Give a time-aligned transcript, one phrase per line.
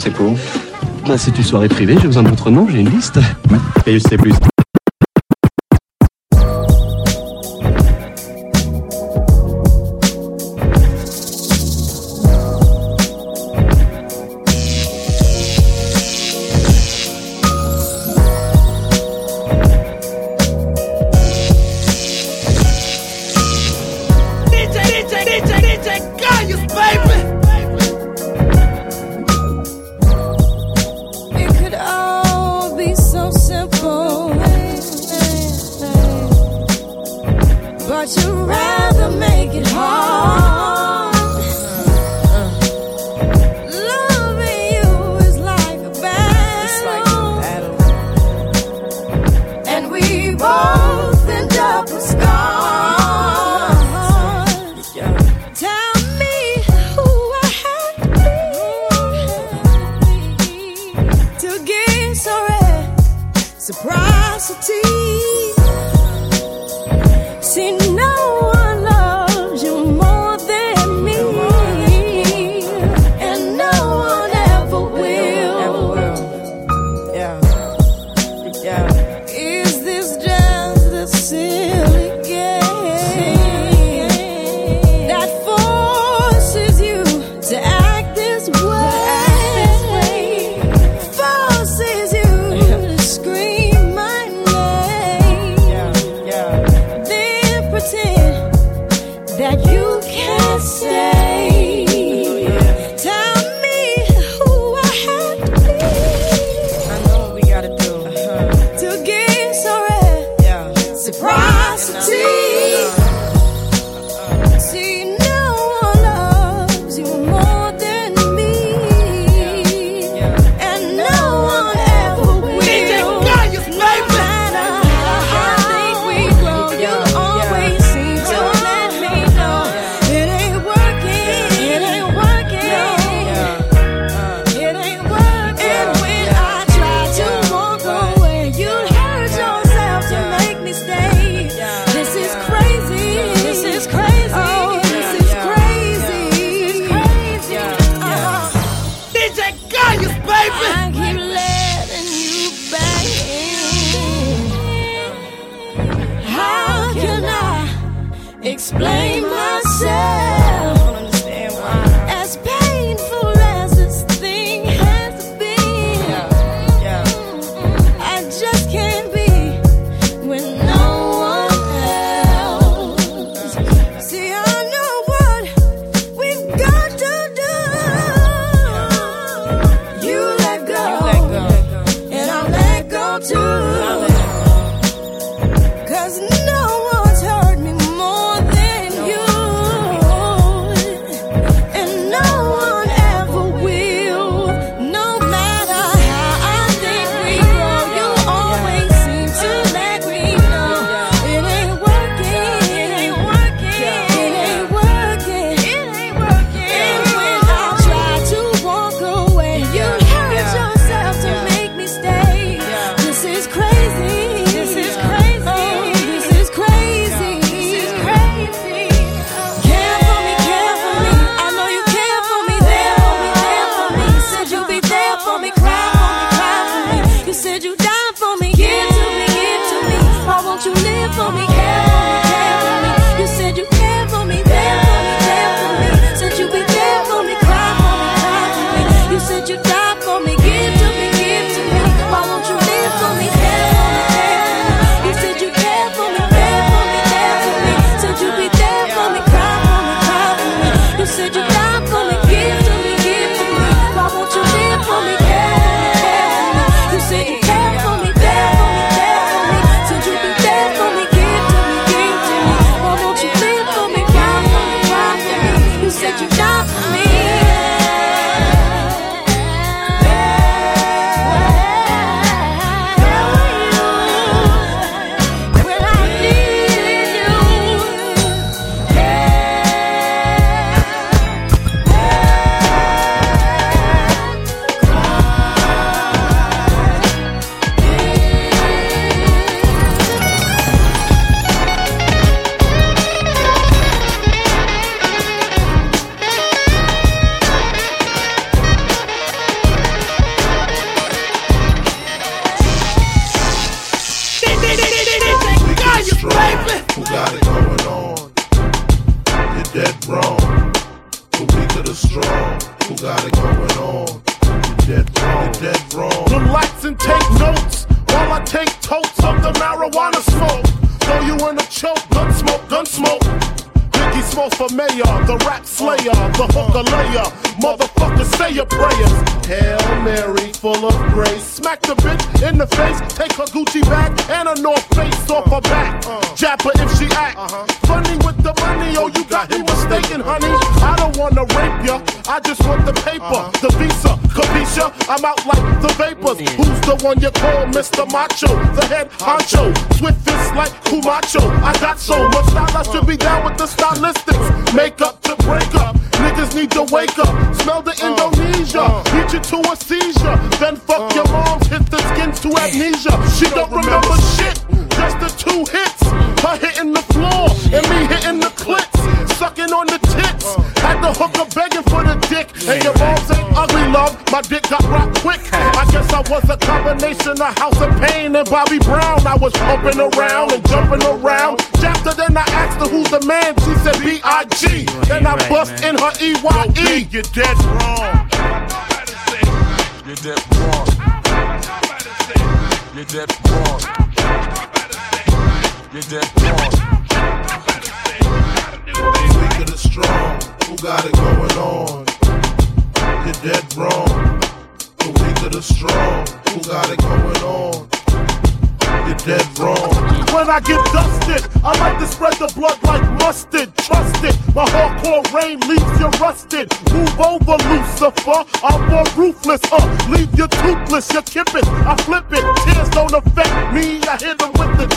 [0.00, 0.38] C'est pour ben,
[1.08, 3.18] bah, C'est une soirée privée, j'ai besoin de votre nom, j'ai une liste.
[3.84, 4.32] Et je sais plus.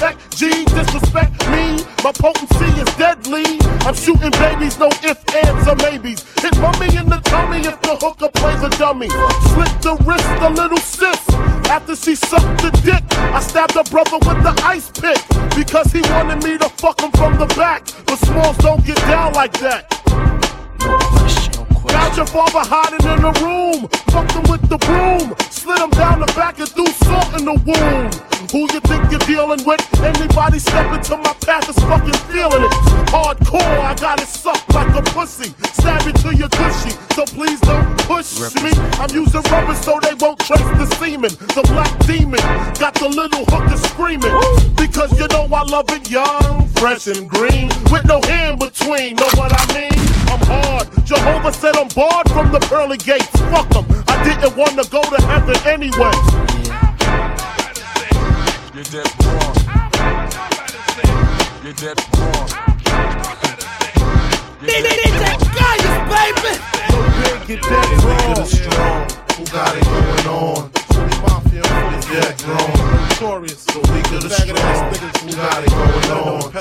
[0.02, 0.18] The tech.
[0.32, 1.84] G, disrespect me.
[2.04, 3.46] My potency is deadly.
[3.86, 6.24] I'm shooting babies, no ifs, ands, or maybes.
[6.42, 9.10] Hit mummy in the tummy if the hooker plays a dummy.
[9.54, 11.22] Slit the wrist, a little sis.
[11.70, 15.22] After she sucked the dick, I stabbed her brother with the ice pick
[15.56, 17.86] because he wanted me to fuck him from the back.
[18.06, 19.88] But Smalls don't get down like that.
[22.12, 23.88] Got your father hiding in the room.
[24.12, 25.32] Fucked him with the broom.
[25.48, 28.12] Slid him down the back and threw salt in the wound.
[28.52, 29.80] Who you think you're dealing with?
[30.04, 32.74] Anybody step into my path is fucking feeling it.
[33.16, 35.56] Hardcore, I got it sucked like a pussy.
[35.72, 36.92] Stab it to your cushy.
[37.16, 38.76] So please don't push me.
[39.00, 41.32] I'm using rubber so they won't trace the semen.
[41.56, 42.44] The black demon
[42.76, 44.36] got the little hooker screaming.
[44.76, 47.72] Because you know I love it young, fresh and green.
[47.88, 49.96] With no hand between, know what I mean?
[50.28, 50.88] I'm hard.
[51.06, 53.30] Jehovah said I'm barred from the pearly gates.
[53.54, 53.86] Fuck them.
[54.08, 56.16] I didn't want to go to heaven anyway.
[58.74, 59.56] You're dead wrong.
[61.64, 62.50] You're dead wrong.
[64.62, 66.54] You're dead DJ Kayus, baby.
[67.48, 68.46] Get that wrong.
[68.48, 69.02] strong.
[69.38, 70.91] Who got it going on?
[71.22, 72.72] Mafia, that wrong?
[73.10, 73.66] Notorious.
[73.66, 74.56] The weak of the strong.
[75.32, 76.52] Got it going on?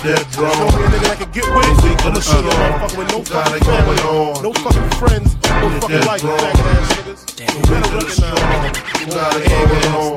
[0.00, 0.54] That wrong.
[0.54, 2.06] Show me a nigga that can get with The weak it.
[2.06, 2.44] of the you strong.
[2.44, 3.96] motherfucker with no fucking family,
[4.42, 5.28] no fucking friends,
[5.60, 7.20] no fucking life, faggot ass niggas.
[7.40, 8.76] You better recognize it.
[9.00, 10.16] Who got it going on?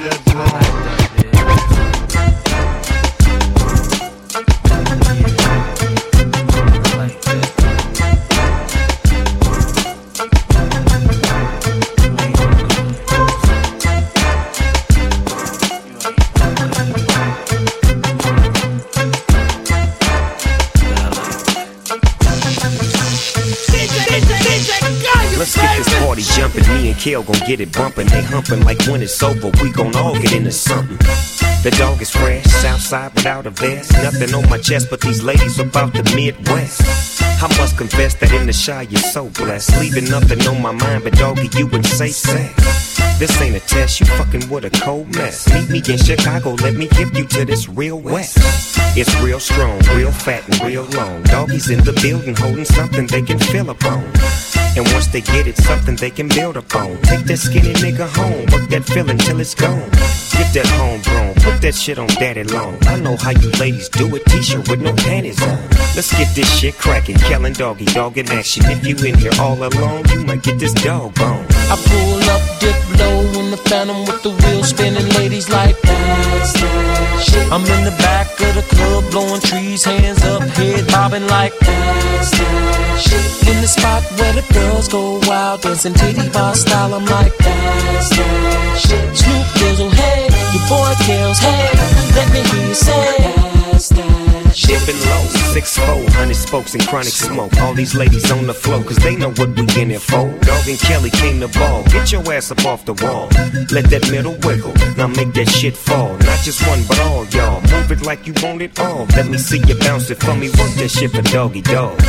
[0.00, 1.03] That wrong.
[25.64, 26.66] Get this party jumping.
[26.68, 28.06] Me and Kale gon' get it bumping.
[28.06, 30.98] They humping like when it's over, we gon' all get into something.
[31.62, 33.92] The dog is fresh, Southside without a vest.
[34.02, 36.82] Nothing on my chest, but these ladies about the Midwest.
[37.42, 39.78] I must confess that in the shy you're so blessed.
[39.80, 42.94] Leaving nothing on my mind, but doggy, you wouldn't say sex.
[43.18, 45.48] This ain't a test, you fucking with a cold mess.
[45.52, 48.38] Meet me in Chicago, let me give you to this real west.
[48.96, 51.22] It's real strong, real fat, and real long.
[51.24, 54.04] Doggies in the building holding something they can feel upon.
[54.76, 57.00] And once they get it, something they can build upon.
[57.02, 59.90] Take that skinny nigga home, work that feeling till it's gone.
[60.34, 62.76] Get that homegrown, put that shit on daddy long.
[62.88, 65.58] I know how you ladies do it, t-shirt with no panties on.
[65.94, 68.64] Let's get this shit cracking, Kellen doggy, dog in action.
[68.66, 71.44] If you in here all alone, you might get this dog bone.
[71.70, 75.08] I pull up, dip low in the phantom with the wheels spinning.
[75.20, 77.52] Ladies like that's that shit.
[77.52, 82.30] I'm in the back of the club, blowing trees, hands up, head bobbing like that's
[82.30, 83.48] that shit.
[83.54, 86.94] In the spot where the girls go wild, dancing titty bar style.
[86.94, 89.16] I'm like that's that shit.
[89.16, 91.70] Snoop Dizzle, hey, your boy Kells, hey,
[92.14, 93.34] let me hear you say.
[94.54, 97.52] Dipping low, six fold, hundred spokes and chronic smoke.
[97.60, 100.30] All these ladies on the floor, cause they know what we in it for.
[100.40, 101.82] Dog and Kelly came to ball.
[101.84, 103.28] Get your ass up off the wall.
[103.72, 104.72] Let that middle wiggle.
[104.96, 106.16] Now make that shit fall.
[106.18, 107.60] Not just one, but all y'all.
[107.62, 109.06] Move it like you want it all.
[109.16, 110.48] Let me see you bounce it for me.
[110.48, 112.00] Work that shit for doggy dog.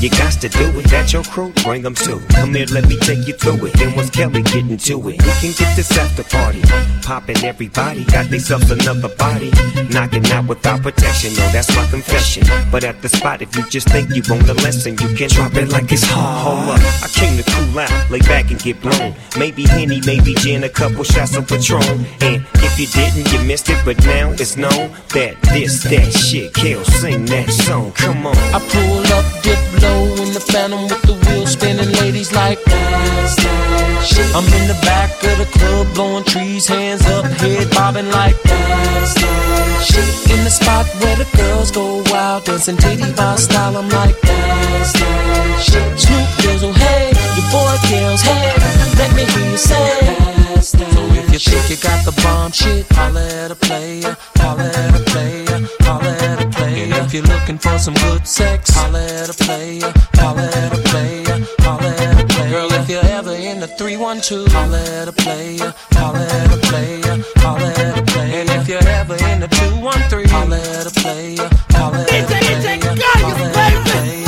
[0.00, 0.84] You got to do it.
[0.90, 1.52] That your crew?
[1.64, 2.20] Bring them too.
[2.36, 3.72] Come here, let me take you through it.
[3.74, 6.60] Then once Kelly getting to it, we can get this after party.
[7.02, 9.50] Popping everybody, got themselves another body.
[9.90, 12.44] Knocking out without protection, no, that's my confession.
[12.70, 15.54] But at the spot, if you just think you want a lesson, you can drop
[15.54, 16.44] it like it's hard.
[16.44, 19.14] Hold up, I came to cool out, lay back and get blown.
[19.38, 22.04] Maybe Henny, maybe gin, a couple shots of Patron.
[22.20, 26.52] And if you didn't, you missed it, but now it's known that this, that shit,
[26.54, 28.36] Kill, sing that song, come on.
[28.36, 31.90] I pull up, dip low in the phantom with the wheels spinning.
[32.02, 34.34] Ladies like dance, dance.
[34.34, 39.14] I'm in the back of the club blowing trees, hands up, head bobbing like dance,
[39.14, 40.30] dance.
[40.30, 43.76] In the spot where the girls go wild, dancing titty bar style.
[43.76, 45.64] I'm like dance, dance.
[46.02, 48.52] Snoop Dizzle, oh, hey, your boy kills, hey,
[48.98, 50.00] let me hear you say.
[50.00, 50.94] dance, dance.
[50.94, 55.00] So if you think you got the bomb shit, holla at a player, holla at
[55.00, 56.35] a player, holla at a.
[56.76, 60.80] And if you're looking for some good sex, holla at a player, holla at a
[60.90, 62.50] player, holla at a player.
[62.50, 67.24] Girl, if you're ever in the 312, holla at a player, holla at a player,
[67.36, 68.34] holla at a player.
[68.40, 72.94] And if you're ever in the 213, holla at a player, holla at a player,
[73.24, 74.26] holla at a player.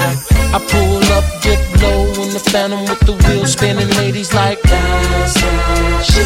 [0.48, 5.36] I pull up, dip low in the phantom with the wheels spinning, ladies like dance.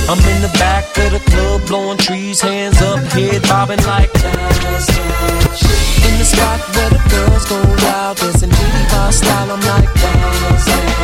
[0.08, 5.61] I'm in the back of the club blowing trees, hands up, head bobbing like shit.
[6.08, 11.01] In the spot where the girls go wild, dancing diddy bar style, I'm like dance.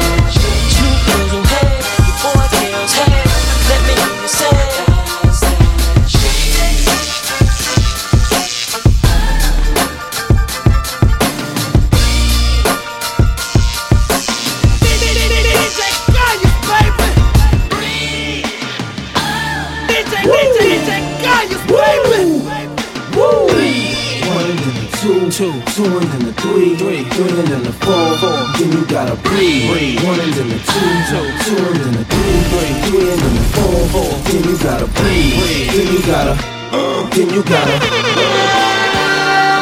[25.79, 28.39] Two, two, two into the three, three, three into the four, four.
[28.59, 30.03] Then you gotta breathe, breathe.
[30.03, 34.11] One into the two, two, two into the three, three, three into the four, four.
[34.27, 35.71] Then you gotta breathe, breathe.
[35.71, 36.35] Then you gotta,
[36.75, 37.77] uh, then you gotta.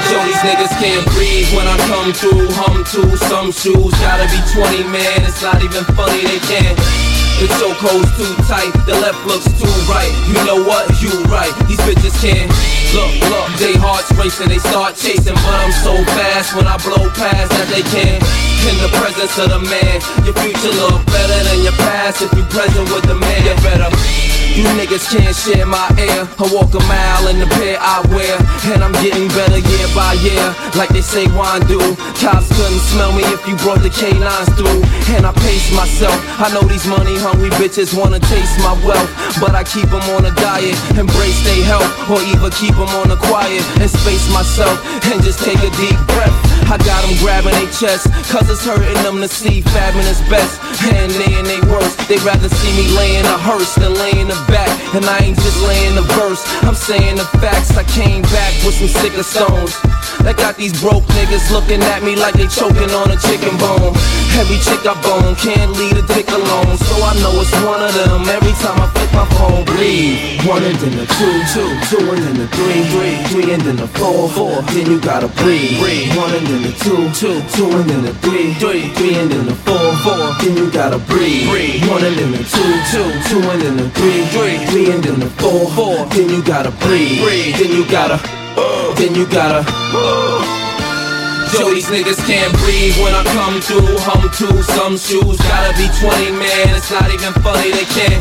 [0.09, 2.49] Yo, these niggas can't breathe when I come through.
[2.65, 5.21] Hum to some shoes, gotta be 20, man.
[5.21, 6.79] It's not even funny, they can't.
[7.37, 10.09] The chokehold's too tight, the left looks too right.
[10.33, 10.89] You know what?
[11.03, 11.53] You right.
[11.69, 12.49] These bitches can't.
[12.97, 17.05] Look, look, they hearts racing, they start chasing, but I'm so fast when I blow
[17.13, 18.25] past that they can't.
[18.65, 22.43] In the presence of the man, your future look better than your past if you
[22.49, 23.45] present with the man.
[23.45, 24.36] You better.
[24.57, 26.25] You niggas can't share my air.
[26.41, 28.41] I walk a mile in the pair I wear,
[28.73, 31.77] and I'm getting better year by year, like they say wine do.
[32.17, 34.81] Cops couldn't smell me if you brought the canines through,
[35.13, 36.17] and I pace myself.
[36.41, 39.13] I know these money hungry bitches wanna taste my wealth,
[39.45, 43.13] but I keep them on a diet, embrace their health, or even keep them on
[43.13, 44.81] the quiet and space myself
[45.13, 46.33] and just take a deep breath.
[46.73, 50.66] I got them grabbing their chest, cause it's hurting them to see fabbing is best.
[50.83, 54.39] And they and they worst, they rather see me laying a hearse than laying a
[54.47, 54.69] back.
[54.95, 57.77] And I ain't just laying a verse, I'm saying the facts.
[57.77, 59.75] I came back with some sicker stones.
[60.25, 63.95] That got these broke niggas looking at me like they choking on a chicken bone.
[64.37, 67.93] Every chick I bone can't leave a dick alone, so I know it's one of
[67.95, 68.29] them.
[68.29, 70.45] Every time I flip my phone, breathe.
[70.45, 73.77] One and then the two, two, two and then the three, three, three and then
[73.77, 74.63] the four, four.
[74.75, 76.15] Then you gotta breathe, breathe.
[76.17, 79.47] One and then the two, two, two and then the three, three, three and then
[79.47, 80.37] the four, four.
[80.43, 81.83] Then you gotta breathe, breathe.
[81.89, 85.21] One and then the two, two, two and then the three, three, three and then
[85.21, 86.07] the four, four.
[86.13, 87.57] Then you gotta breathe, breathe.
[87.57, 88.21] Then you gotta,
[88.97, 89.61] then you gotta.
[91.55, 93.97] Yo, these niggas can't breathe when I come through.
[94.03, 96.75] Hum to some shoes, gotta be 20, man.
[96.75, 98.21] It's not even funny, they can't.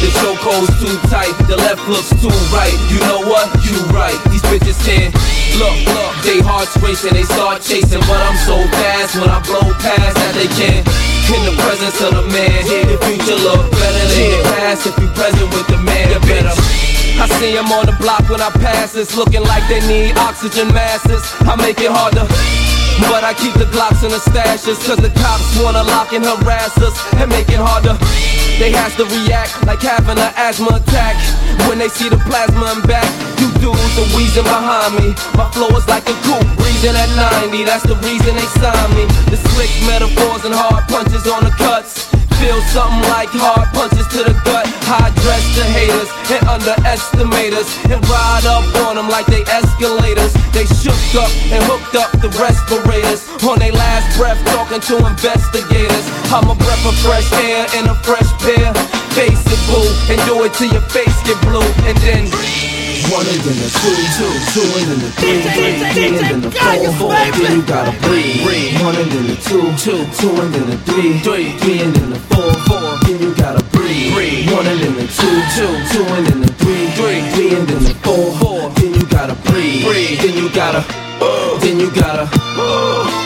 [0.00, 2.74] The chokehold's too tight, the left looks too right.
[2.90, 3.50] You know what?
[3.62, 4.16] You right.
[4.30, 5.14] These bitches can't.
[5.58, 9.62] Look, look, they hearts racing, they start chasing, but I'm so fast when I blow
[9.78, 10.82] past that they can't.
[11.30, 12.58] In the presence of the man,
[12.90, 16.10] the future look better than the past if you present with the man.
[16.10, 16.83] You better.
[17.24, 18.92] I see them on the block when I pass.
[18.92, 21.32] It's looking like they need oxygen masks.
[21.48, 22.28] I make it harder.
[23.08, 24.76] But I keep the Glocks in the stashes.
[24.84, 27.96] Cause the cops wanna lock and harass us And make it harder.
[28.60, 31.16] They has to react like having an asthma attack.
[31.64, 33.08] When they see the plasma in back
[33.40, 35.16] You dudes are wheezing behind me.
[35.32, 37.08] My flow is like a coupe breathing at
[37.48, 39.08] 90 That's the reason they signed me.
[39.32, 42.04] The slick metaphors and hard punches on the cuts
[42.40, 44.66] Feel something like hard punches to the gut.
[44.84, 47.68] High dress the haters and underestimate us.
[47.86, 50.34] And ride up on them like they escalators.
[50.52, 53.26] They shook up and hooked up the respirators.
[53.46, 56.04] On their last breath, talking to investigators.
[56.34, 58.74] I'm a breath of fresh air and a fresh pair.
[59.14, 61.64] Face it, boo, and do it till your face get blue.
[61.86, 62.73] And then.
[63.10, 66.44] One and then a two, two, two and then a three, three, three and then
[66.44, 67.12] a four, four.
[67.12, 68.80] Then you gotta breathe.
[68.82, 72.12] One and then a two, two, two and then a three, three, three and then
[72.12, 72.98] a four, four.
[73.04, 74.50] Then you gotta breathe.
[74.52, 77.82] One and then a two, two, two and then a three, three, three and then
[77.90, 78.70] a four, four.
[78.70, 80.18] Then you gotta breathe, breathe.
[80.20, 80.84] Then you gotta,
[81.60, 83.23] then you gotta.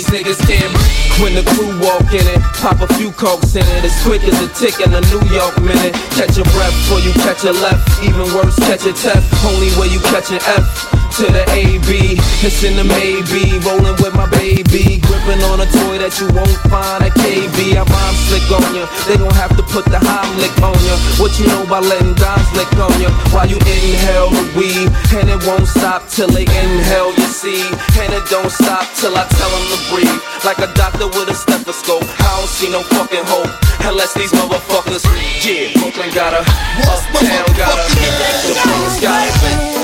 [0.00, 1.20] These niggas can't breathe.
[1.20, 3.84] When the crew walk in it, pop a few cokes in it.
[3.84, 5.92] As quick as a tick in a New York minute.
[6.16, 7.84] Catch a breath before you catch a left.
[8.00, 9.28] Even worse, catch a test.
[9.44, 10.88] Only way you catch an F.
[11.20, 13.60] To the AB, it's in the maybe.
[13.60, 15.04] Rolling with my baby.
[15.04, 17.76] Gripping on a toy that you won't find at KB.
[17.76, 18.88] I rhyme slick on ya.
[19.04, 20.96] They gon' have to put the Heimlich on ya.
[21.20, 23.12] What you know about letting dimes lick on ya?
[23.36, 24.88] While you inhale the weed.
[25.12, 27.68] And it won't stop till they inhale you see.
[28.00, 30.08] And it don't stop till I tell them to breathe.
[30.46, 32.06] Like a doctor with a stethoscope.
[32.06, 33.50] I don't see no fucking hope.
[33.84, 35.04] Unless these motherfuckers,
[35.42, 36.40] yeah, Brooklyn got a,
[36.86, 37.84] uptown got a,
[38.46, 39.80] the Bronx got a.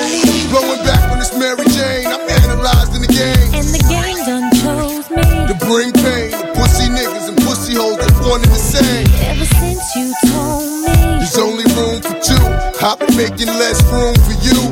[0.48, 3.50] Blowing back on this Mary Jane, I'm analyzing the game.
[3.52, 5.26] And the game done chose me.
[5.50, 9.06] To bring pain to pussy niggas and pussy hoes that wanted the same.
[9.26, 11.18] Ever since you told me.
[11.18, 12.46] There's only room for two.
[12.80, 14.65] I've been making less room for you.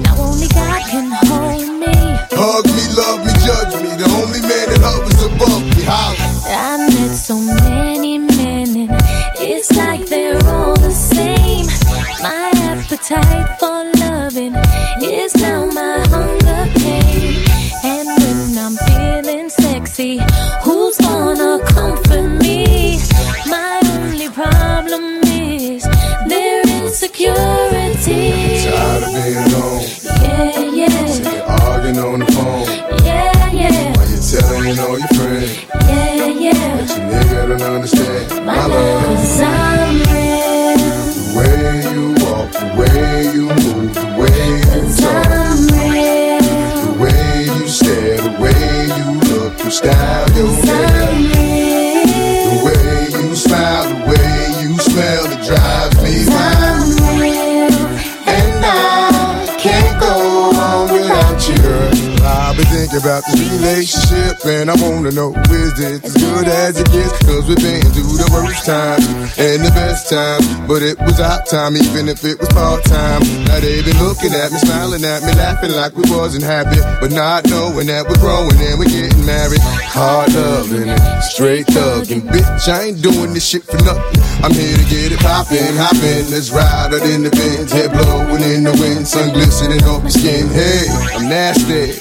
[64.47, 67.19] And I wanna know is this as good as it gets?
[67.25, 69.07] Cause we've been through the worst times
[69.39, 73.23] and the best times, but it was our time, even if it was part time.
[73.49, 77.11] Now they been looking at me, smiling at me, laughing like we wasn't happy, but
[77.11, 79.61] not knowing that we're growing and we're getting married.
[79.91, 82.69] Hard loving and straight thugging, bitch.
[82.69, 84.21] I ain't doing this shit for nothing.
[84.45, 84.83] I'm here to it
[85.25, 89.82] poppin', hoppin', let's ride out in the Benz, head blowing in the wind, sun glistening
[89.84, 90.49] off your skin.
[90.49, 91.97] Hey, I'm nasty,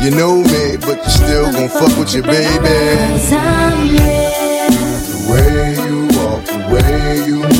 [0.04, 2.78] you know me, but you still gon' fuck with your baby.
[3.12, 4.42] Cause I'm real.
[5.12, 7.51] The way you walk, the way you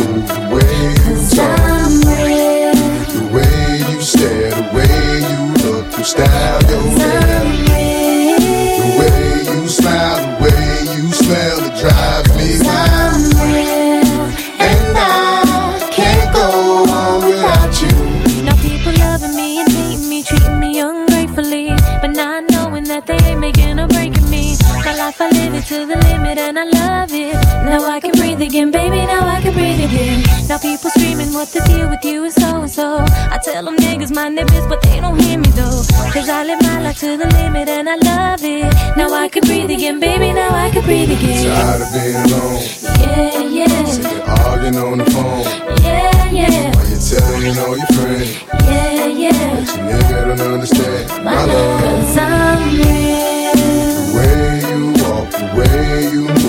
[33.63, 35.83] tell them niggas mind their biz, but they don't hear me though.
[36.13, 38.97] Cause I live my life to the limit and I love it.
[38.97, 40.33] Now I can breathe again, baby.
[40.33, 41.45] Now I can breathe again.
[41.47, 42.63] Tired of being alone,
[43.03, 45.45] Yeah, yeah, sick of arguing on the phone.
[45.85, 49.55] yeah, yeah, While you're telling all your friends, yeah, yeah.
[49.55, 51.81] but your nigga don't understand my love.
[51.83, 53.53] Cause I'm real.
[53.95, 56.42] The way you walk, the way you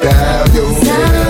[0.00, 0.74] look, you.
[0.84, 1.21] Style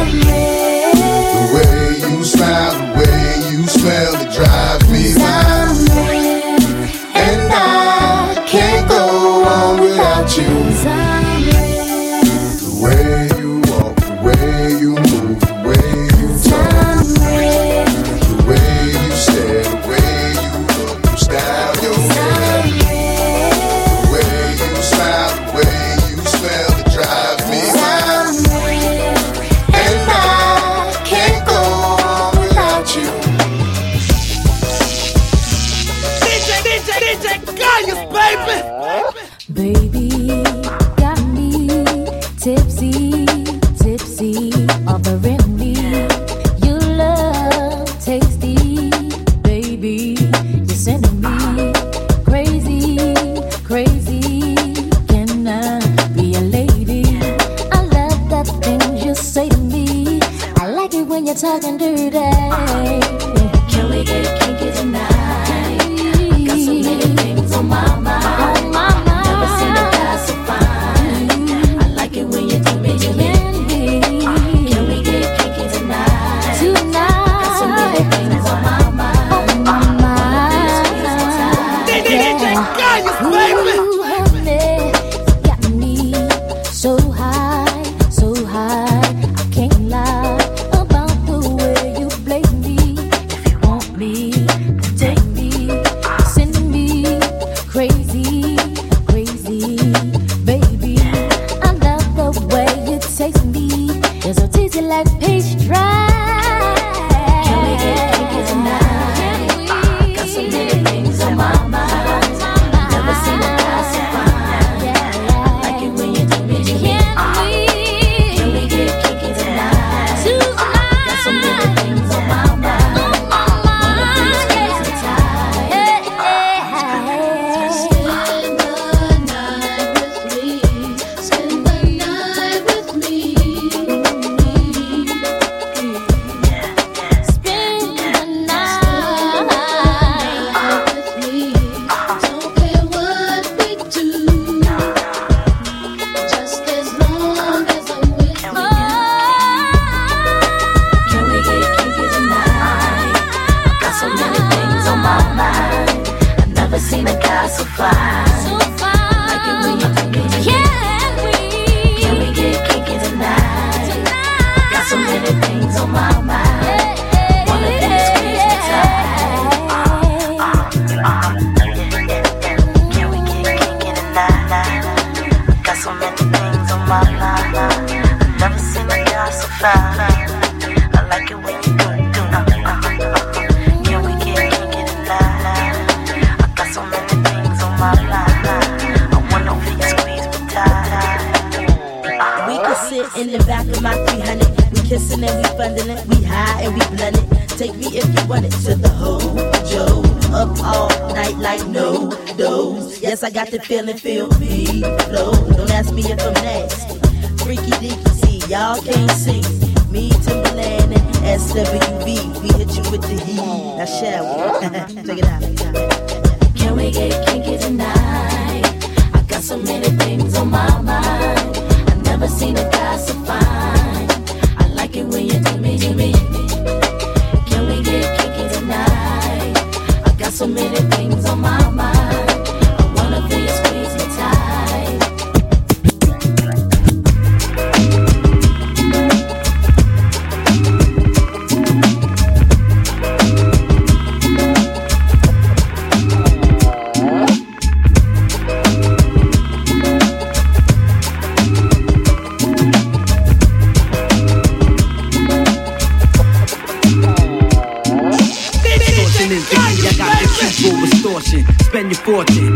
[261.93, 262.52] your fortune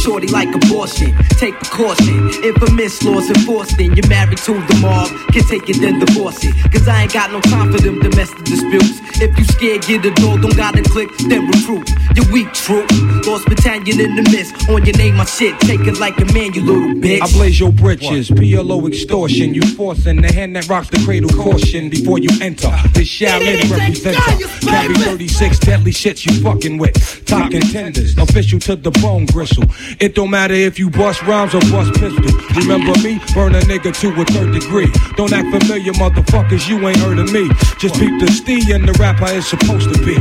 [0.00, 1.14] shorty like abortion.
[1.36, 2.30] Take precaution.
[2.42, 5.08] Infamous laws enforced then You're married to the mob.
[5.32, 6.54] Can take it then divorce it.
[6.72, 9.00] Cause I ain't got no time for them domestic disputes.
[9.20, 10.38] If you scared, get a door.
[10.38, 11.90] Don't gotta click, then recruit.
[12.16, 12.90] You weak, troop.
[13.26, 14.68] Lost battalion in the mist.
[14.70, 15.58] On your name, my shit.
[15.60, 17.20] Take it like a man, you little bitch.
[17.20, 18.30] I blaze your britches.
[18.30, 19.54] PLO extortion.
[19.54, 21.30] You forcing the hand that rocks the cradle.
[21.30, 22.70] Caution before you enter.
[22.94, 27.24] This Shaolin represents Carry 36 deadly shits you fucking with.
[27.26, 28.16] Top contenders.
[28.16, 29.64] Official to the bone gristle.
[29.98, 32.34] It don't matter if you bust rhymes or bust pistols.
[32.56, 33.20] Remember me?
[33.34, 34.90] Burn a nigga to a third degree.
[35.16, 37.48] Don't act familiar, motherfuckers, you ain't heard of me.
[37.78, 40.14] Just peep the stee and the rapper is supposed to be.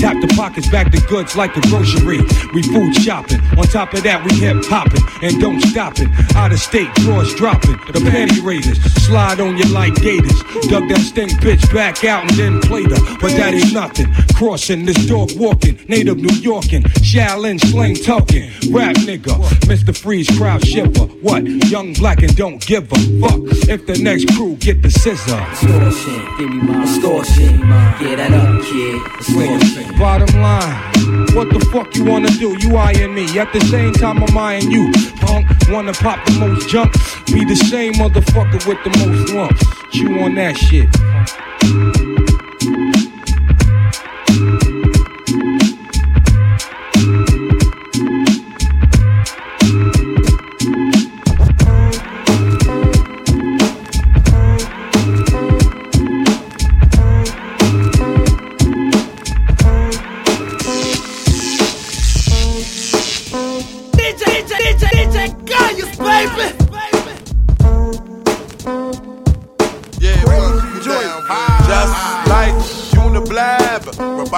[0.00, 2.20] Tap the pockets, back the goods like the grocery.
[2.54, 3.40] We food shopping.
[3.58, 6.08] On top of that, we hip hopping and don't stop it.
[6.36, 7.76] Out of state, drawers dropping.
[7.92, 10.42] The panty raiders slide on you like gators.
[10.68, 13.18] Dug that stink bitch back out and then played her.
[13.20, 14.12] But that ain't nothing.
[14.34, 19.15] Crossing this dog walking, native New Yorkin, Shaolin slang talking, rap nigga.
[19.18, 19.96] Mr.
[19.96, 21.06] Freeze crowd shiver.
[21.22, 21.44] What?
[21.44, 25.44] Young black and don't give a fuck if the next crew get the scissor.
[25.54, 27.52] Store give me my store shit.
[27.98, 29.98] Get that up, kid.
[29.98, 32.56] Bottom line, what the fuck you wanna do?
[32.60, 33.38] You eyeing me.
[33.38, 34.92] At the same time, I'm eyeing you.
[35.20, 36.92] Punk, wanna pop the most junk?
[37.26, 39.64] Be the same motherfucker with the most lumps.
[39.92, 42.25] Chew on that shit.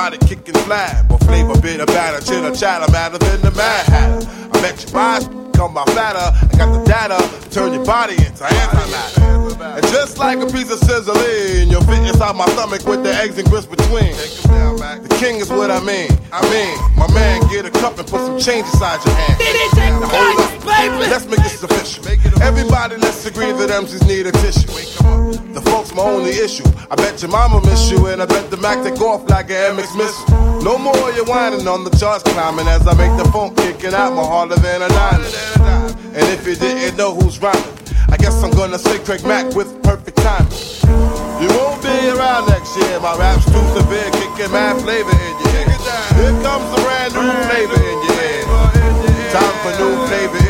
[0.08, 4.26] Robotic kicking flab, or flavor bit of batter, chitter chatter, madder than the Mad Hatter.
[4.50, 5.20] I bet you buy
[5.52, 6.32] come by fatter.
[6.32, 9.76] I got the data, turn your body into antimatter.
[9.76, 13.36] And just like a piece of sizzling, you'll fit inside my stomach with the eggs
[13.36, 14.16] and grits between.
[14.16, 16.08] The king is what I mean.
[16.32, 19.97] I mean, my man, get a cup and put some change inside your hand.
[21.08, 22.04] Let's make this official.
[22.42, 24.68] Everybody, let's agree that MCs need a tissue.
[25.54, 26.68] The folks my only issue.
[26.90, 29.76] I bet your mama miss you, and I bet the Mack take off like an
[29.76, 30.60] MX missile.
[30.60, 34.12] No more you whining on the charts climbing as I make the phone kicking out
[34.12, 35.24] more harder than a nine.
[36.12, 37.78] And if you didn't know who's rhyming,
[38.12, 40.52] I guess I'm gonna say Craig Mack with perfect timing.
[41.40, 43.00] You won't be around next year.
[43.00, 45.72] My rap's too severe, kicking mad flavor in your ear.
[46.20, 48.44] Here comes the brand new flavor in your ear.
[49.32, 50.47] Time for new flavor.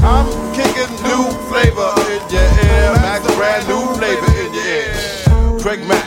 [0.00, 2.92] I'm kicking new flavor in your ear.
[3.02, 5.58] Max, brand new flavor in your ear.
[5.60, 6.06] Craig Mack,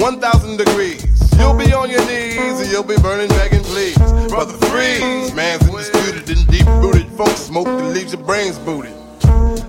[0.00, 1.06] 1,000 degrees.
[1.38, 3.96] You'll be on your knees and you'll be burning, begging, please.
[4.28, 5.32] Brother, freeze.
[5.34, 7.06] Man's undisputed and deep rooted.
[7.12, 8.92] Funk smoke that leaves your brains booted.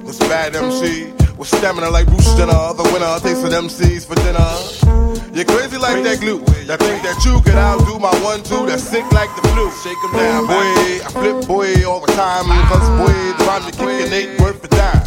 [0.06, 2.74] This bad MC with stamina like Bruce Jenner.
[2.74, 5.11] The winner takes with MCs for dinner.
[5.34, 6.40] You're crazy like that glue.
[6.68, 8.66] That think that you could outdo my one two.
[8.68, 9.72] That's sick like the flu.
[9.84, 11.00] Shake 'em down, boy.
[11.00, 12.52] I flip boy all the time.
[12.68, 15.06] Cause boy, the rhyme you kicking ain't worth a dime.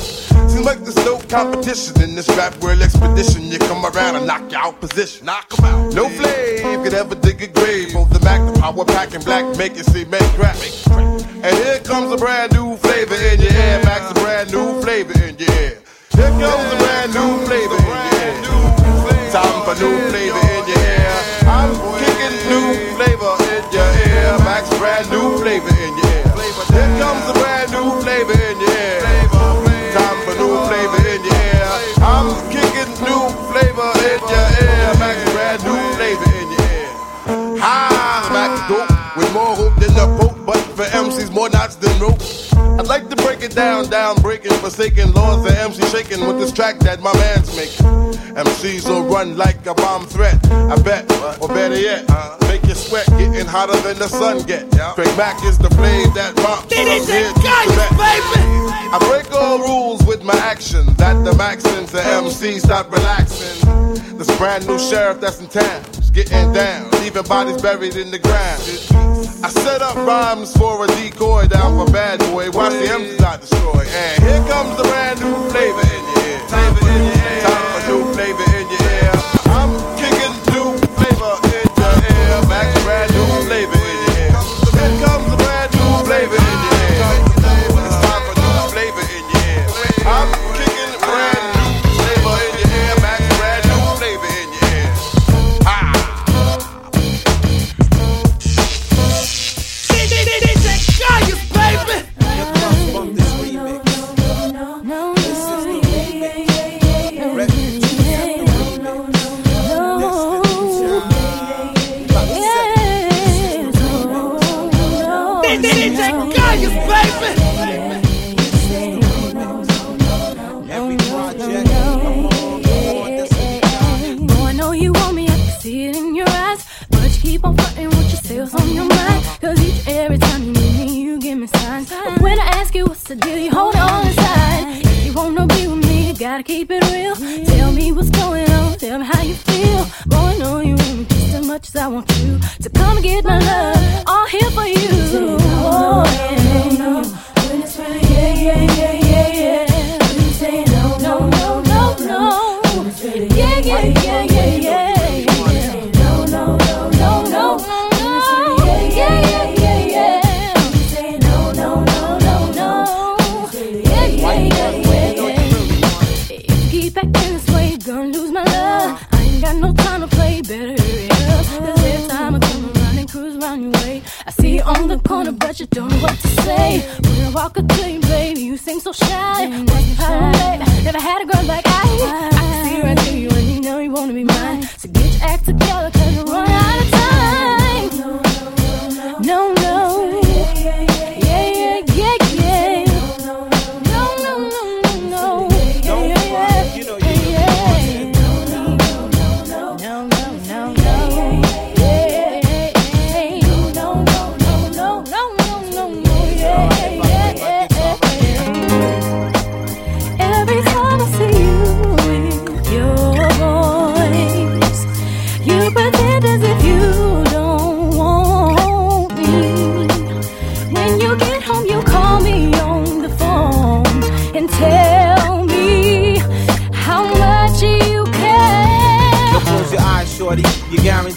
[0.48, 3.52] Seems like there's no competition in this rap world expedition.
[3.52, 5.26] You come around and knock you out position.
[5.26, 5.92] Knock 'em out.
[5.92, 7.92] No flame could ever dig a grave.
[7.92, 10.56] Both the Mack, the power pack, and black make it see make crack.
[11.44, 13.80] And here comes a brand new flavor in your ear.
[13.84, 15.76] Max, a brand new flavor in your ear.
[16.16, 18.13] Here comes a brand new flavor in your ear.
[19.74, 21.18] Time new flavor in your ear.
[21.50, 24.38] I'm kicking new flavor in your ear.
[24.46, 26.30] Max, brand new flavor in your ear.
[26.70, 29.02] Here comes a brand new flavor in your ear.
[29.90, 31.74] Time for new flavor in your ear.
[32.06, 34.94] I'm kicking new flavor in your ear.
[35.02, 37.58] Max, brand new flavor in your ear.
[37.58, 41.98] Ha, Max dope with more hope than the Pope, but for MCs more knots than
[41.98, 42.22] rope.
[42.78, 45.44] I'd like to break it down, down, breaking, forsaken laws.
[45.44, 47.86] The MC shaking with this track that my man's making.
[48.34, 50.34] MCs will run like a bomb threat.
[50.50, 51.04] I bet,
[51.40, 52.08] or better yet,
[52.42, 54.70] make you sweat, getting hotter than the sun get.
[54.94, 57.88] Craig Mack is the flame that pops from here to Tibet.
[58.92, 60.86] I break all rules with my action.
[60.94, 64.18] That the Maxins, the MC stop relaxing.
[64.18, 65.84] This brand new sheriff that's in town
[66.14, 69.13] getting down, leaving bodies buried in the ground.
[69.44, 72.50] I set up rhymes for a decoy down for bad boy.
[72.50, 73.84] Watch the MCs I destroy.
[73.84, 76.38] And here comes the brand new flavor in your ear.
[76.48, 77.13] Flavor in your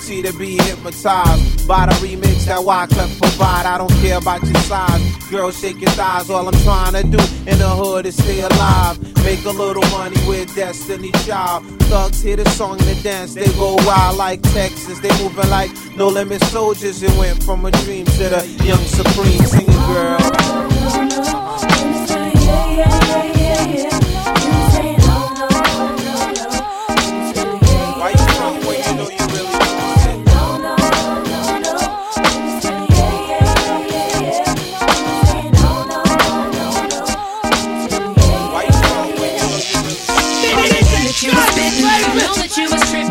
[0.08, 3.65] To be hypnotized by the remix that Wyclef provide.
[3.65, 5.28] I don't care about your size.
[5.30, 6.30] Girl, shake your thighs.
[6.30, 8.98] All I'm trying to do in the hood is stay alive.
[9.26, 11.65] Make a little money with Destiny Child.
[11.89, 13.34] Thugs hear the song and the dance.
[13.34, 14.98] They go wild like Texas.
[15.02, 17.04] They moving like no limit soldiers.
[17.04, 21.37] It went from a dream to the young supreme singing girl.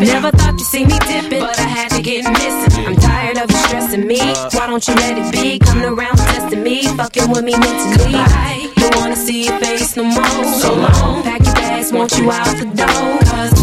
[0.07, 2.87] Never thought you'd see me dippin', but I had to get missing.
[2.87, 4.19] I'm tired of you stressing me.
[4.55, 5.59] Why don't you let it be?
[5.59, 8.13] Coming around testing me, fucking with me mentally.
[8.13, 8.71] Goodbye.
[8.77, 10.45] Don't wanna see your face no more.
[10.63, 11.23] So long.
[11.25, 13.19] Pack your bags, want you out the door.
[13.31, 13.56] Cause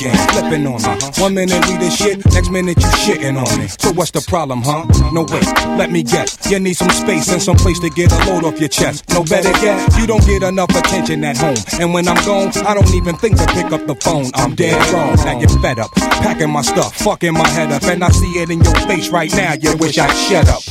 [0.00, 1.06] Again, flipping on me.
[1.20, 3.68] One minute we the shit, next minute you shitting on me.
[3.68, 4.86] So what's the problem, huh?
[5.12, 5.44] No wait,
[5.76, 6.38] let me guess.
[6.50, 9.06] You need some space and some place to get a load off your chest.
[9.10, 11.58] No better yet, you don't get enough attention at home.
[11.78, 14.30] And when I'm gone, I don't even think to pick up the phone.
[14.34, 15.16] I'm dead wrong.
[15.16, 18.48] Now you're fed up, packing my stuff, fucking my head up, and I see it
[18.48, 19.52] in your face right now.
[19.52, 20.62] You wish I'd shut up.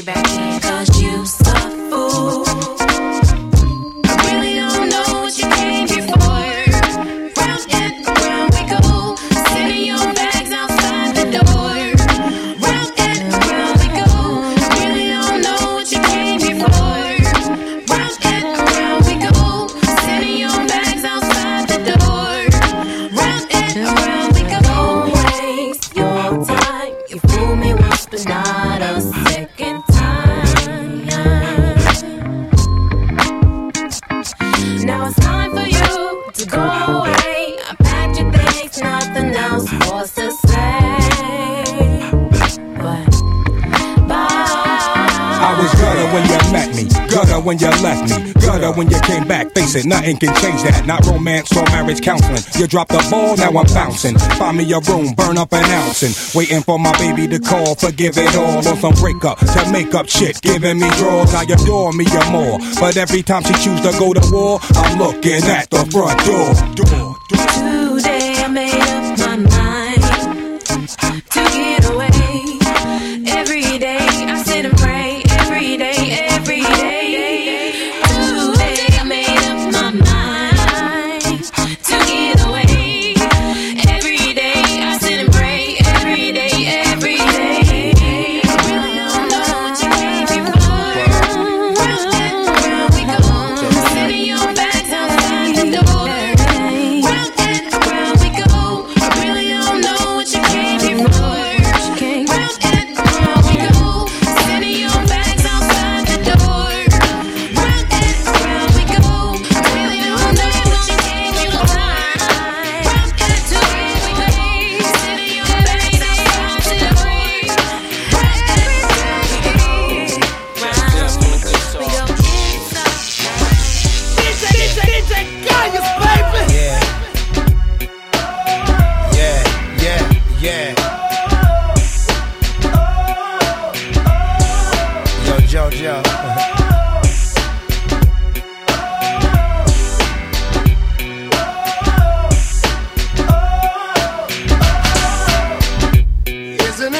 [0.00, 0.49] You back in.
[49.80, 50.86] It, nothing can change that.
[50.86, 52.42] Not romance or marriage counseling.
[52.58, 54.16] You dropped the ball, now I'm bouncing.
[54.38, 57.74] Find me a room, burn up an ounce, waiting for my baby to call.
[57.74, 61.34] Forgive it all on some breakup to make up shit, giving me draws.
[61.34, 64.98] I adore me or more, but every time she choose to go to war, I'm
[64.98, 66.99] looking at the front door.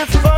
[0.00, 0.29] Isn't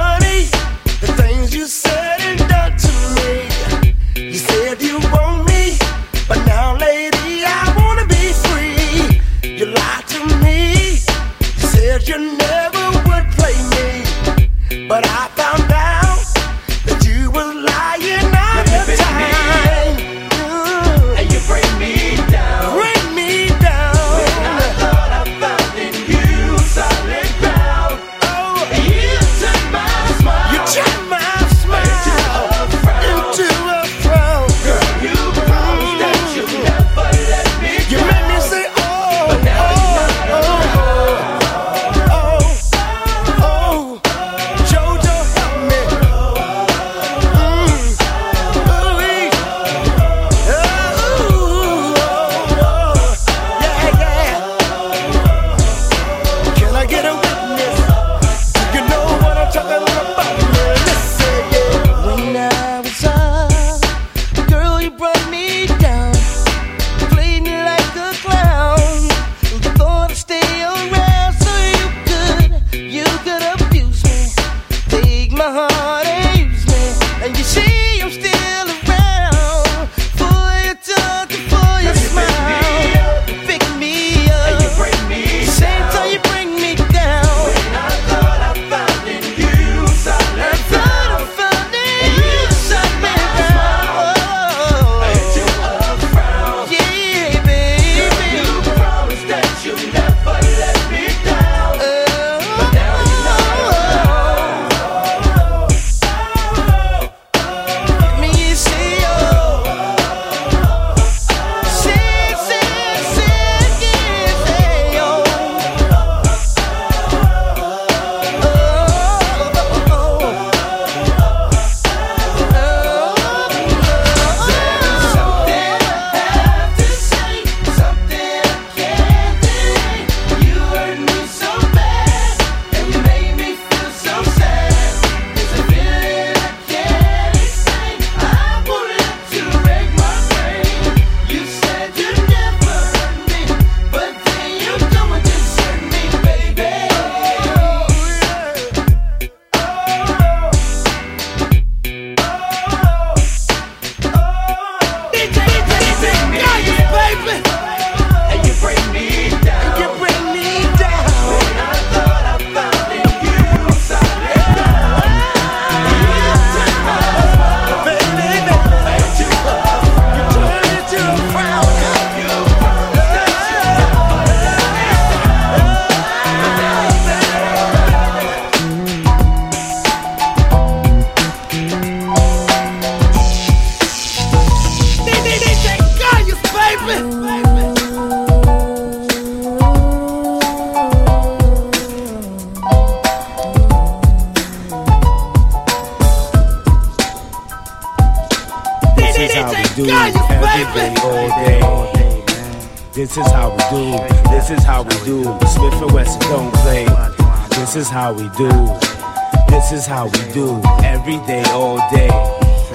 [210.33, 212.09] do every day, all day.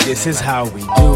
[0.05, 1.07] This is how we do.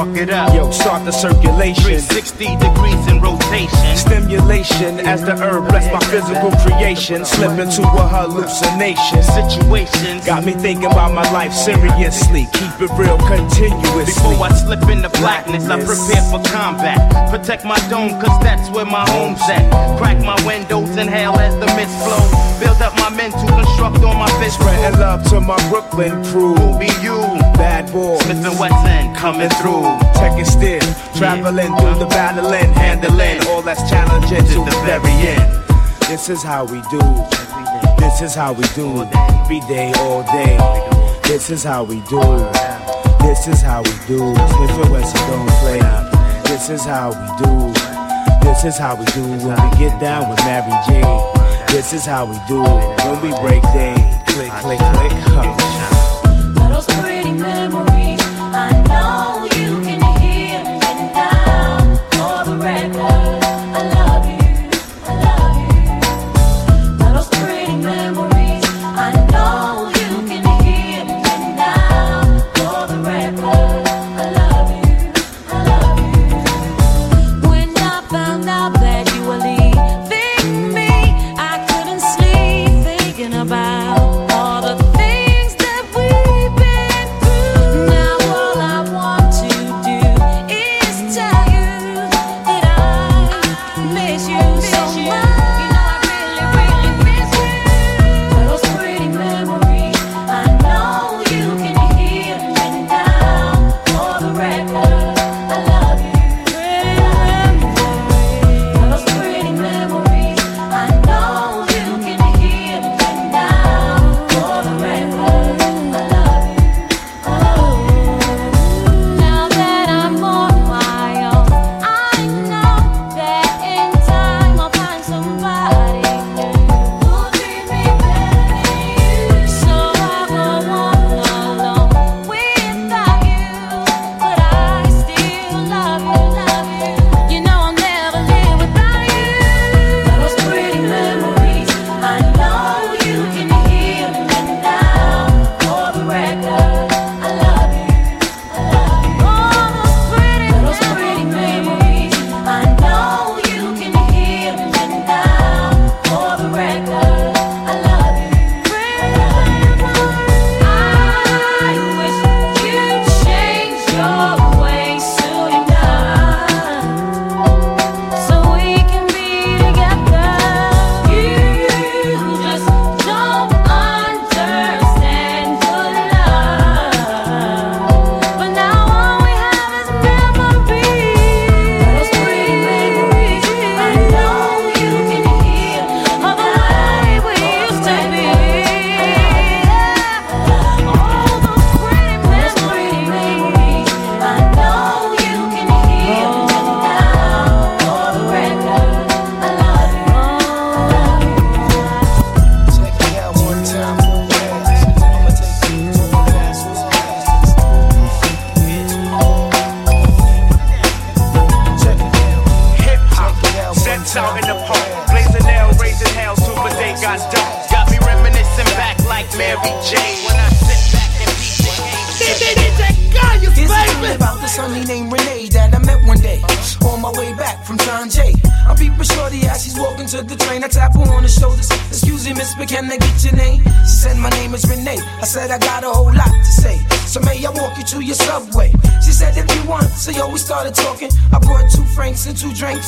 [0.00, 0.54] It up.
[0.54, 1.84] Yo, start the circulation.
[1.84, 3.92] 360 degrees in rotation.
[3.94, 7.22] Stimulation as the herb bless my physical creation.
[7.22, 9.22] Slip into a hallucination.
[9.22, 12.48] Situation got me thinking about my life seriously.
[12.56, 14.08] Keep it real continuously.
[14.08, 16.96] Before I slip into blackness, I prepare for combat.
[17.28, 19.68] Protect my dome, cause that's where my home's at.
[20.00, 22.24] Crack my windows, inhale as the mist flow.
[22.58, 24.56] Build up my mental, construct on my fist.
[24.56, 26.54] Spreading love to my Brooklyn crew.
[26.54, 27.29] Who be you?
[27.60, 28.16] Bad boy.
[28.24, 29.84] Smith and Wesson coming through.
[30.16, 30.80] Taking still,
[31.14, 35.44] traveling through the battling, handling all that's challenging to the very end.
[36.08, 37.04] This is how we do.
[38.00, 39.04] This is how we do.
[39.12, 40.56] Every day, all day.
[41.24, 42.24] This is how we do.
[43.20, 44.32] This is how we do.
[44.32, 45.80] Smith and Wesson don't play.
[46.48, 47.72] This is how we do.
[48.42, 51.04] This is how we do when we get down with Mary J.
[51.68, 53.94] This is how we do when we break day.
[54.36, 55.69] Mary
[58.70, 59.39] I know.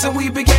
[0.05, 0.52] And we began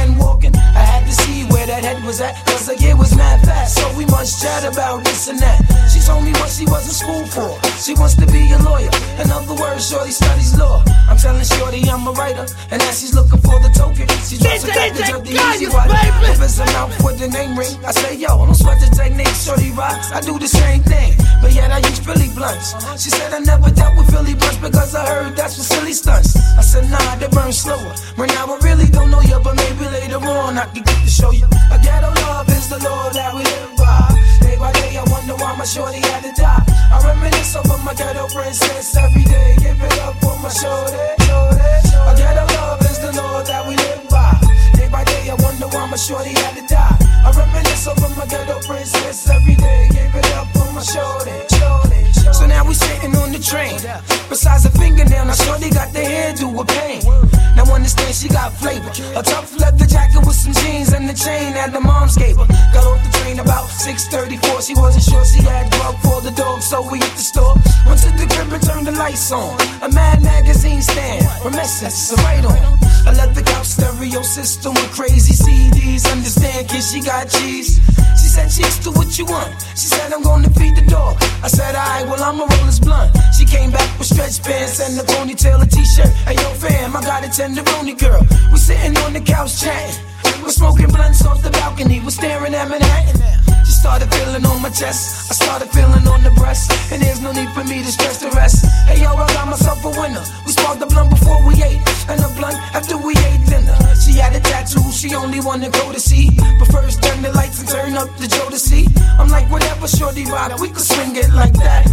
[79.23, 79.51] you want.
[79.75, 81.17] She said, I'm gonna feed the dog.
[81.43, 83.11] I said, Alright, well, I'ma roll this blunt.
[83.37, 86.11] She came back with stretch pants and a ponytail, a t shirt.
[86.27, 88.25] Hey, yo, fam, I got a tenderoni girl.
[88.51, 89.95] We sitting on the couch chatting.
[90.43, 91.99] We're smoking blunts off the balcony.
[92.01, 93.42] We're staring at Manhattan.
[93.83, 95.29] Started feeling on my chest.
[95.29, 96.71] I started feeling on the breast.
[96.89, 98.63] And there's no need for me to stress the rest.
[98.87, 100.23] Hey, yo, I got myself a winner.
[100.45, 101.83] We sparked the blunt before we ate.
[102.07, 103.75] And the blunt after we ate dinner.
[103.99, 106.31] She had a tattoo, she only wanna go to see.
[106.59, 108.87] But first, turn the lights and turn up the Joe to see.
[109.19, 111.83] I'm like, whatever, shorty rock, we could swing it like that.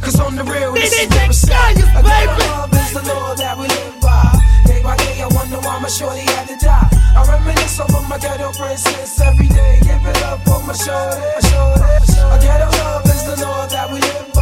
[0.00, 1.08] Cause on the real, this is
[1.50, 1.76] at.
[1.96, 4.32] A girl love is the law that we live by.
[4.66, 6.88] Day by day, I wonder why my shorty had to die.
[7.16, 9.80] I reminisce over my ghetto princess every day.
[9.82, 11.22] Give it up for my shorty.
[11.48, 12.22] shorty.
[12.22, 14.35] A ghetto love is the law that we live by.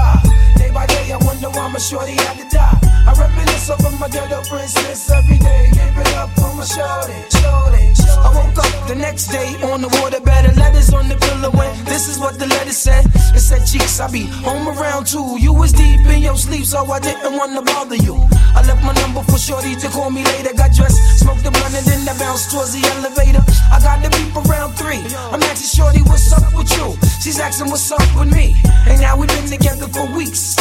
[1.15, 2.79] I wonder why my shorty had to die.
[3.07, 5.71] I reminisce over my ghetto princess every day.
[5.71, 7.15] Give it up for my shorty.
[7.39, 7.87] shorty.
[8.19, 10.43] I woke up the next day on the waterbed.
[10.43, 13.07] The letters on the pillow and this is what the letter said.
[13.31, 15.39] It said, Cheeks, I be home around two.
[15.39, 18.19] You was deep in your sleep, so I didn't wanna bother you.
[18.57, 20.53] I left my number for Shorty to call me later.
[20.55, 23.45] Got dressed, smoked the blunt, and then I bounced towards the elevator.
[23.71, 25.03] I got the beep around three.
[25.31, 26.99] I'm asking Shorty, what's up with you?
[27.23, 28.57] She's asking what's up with me.
[28.87, 30.55] And now we've been together for weeks.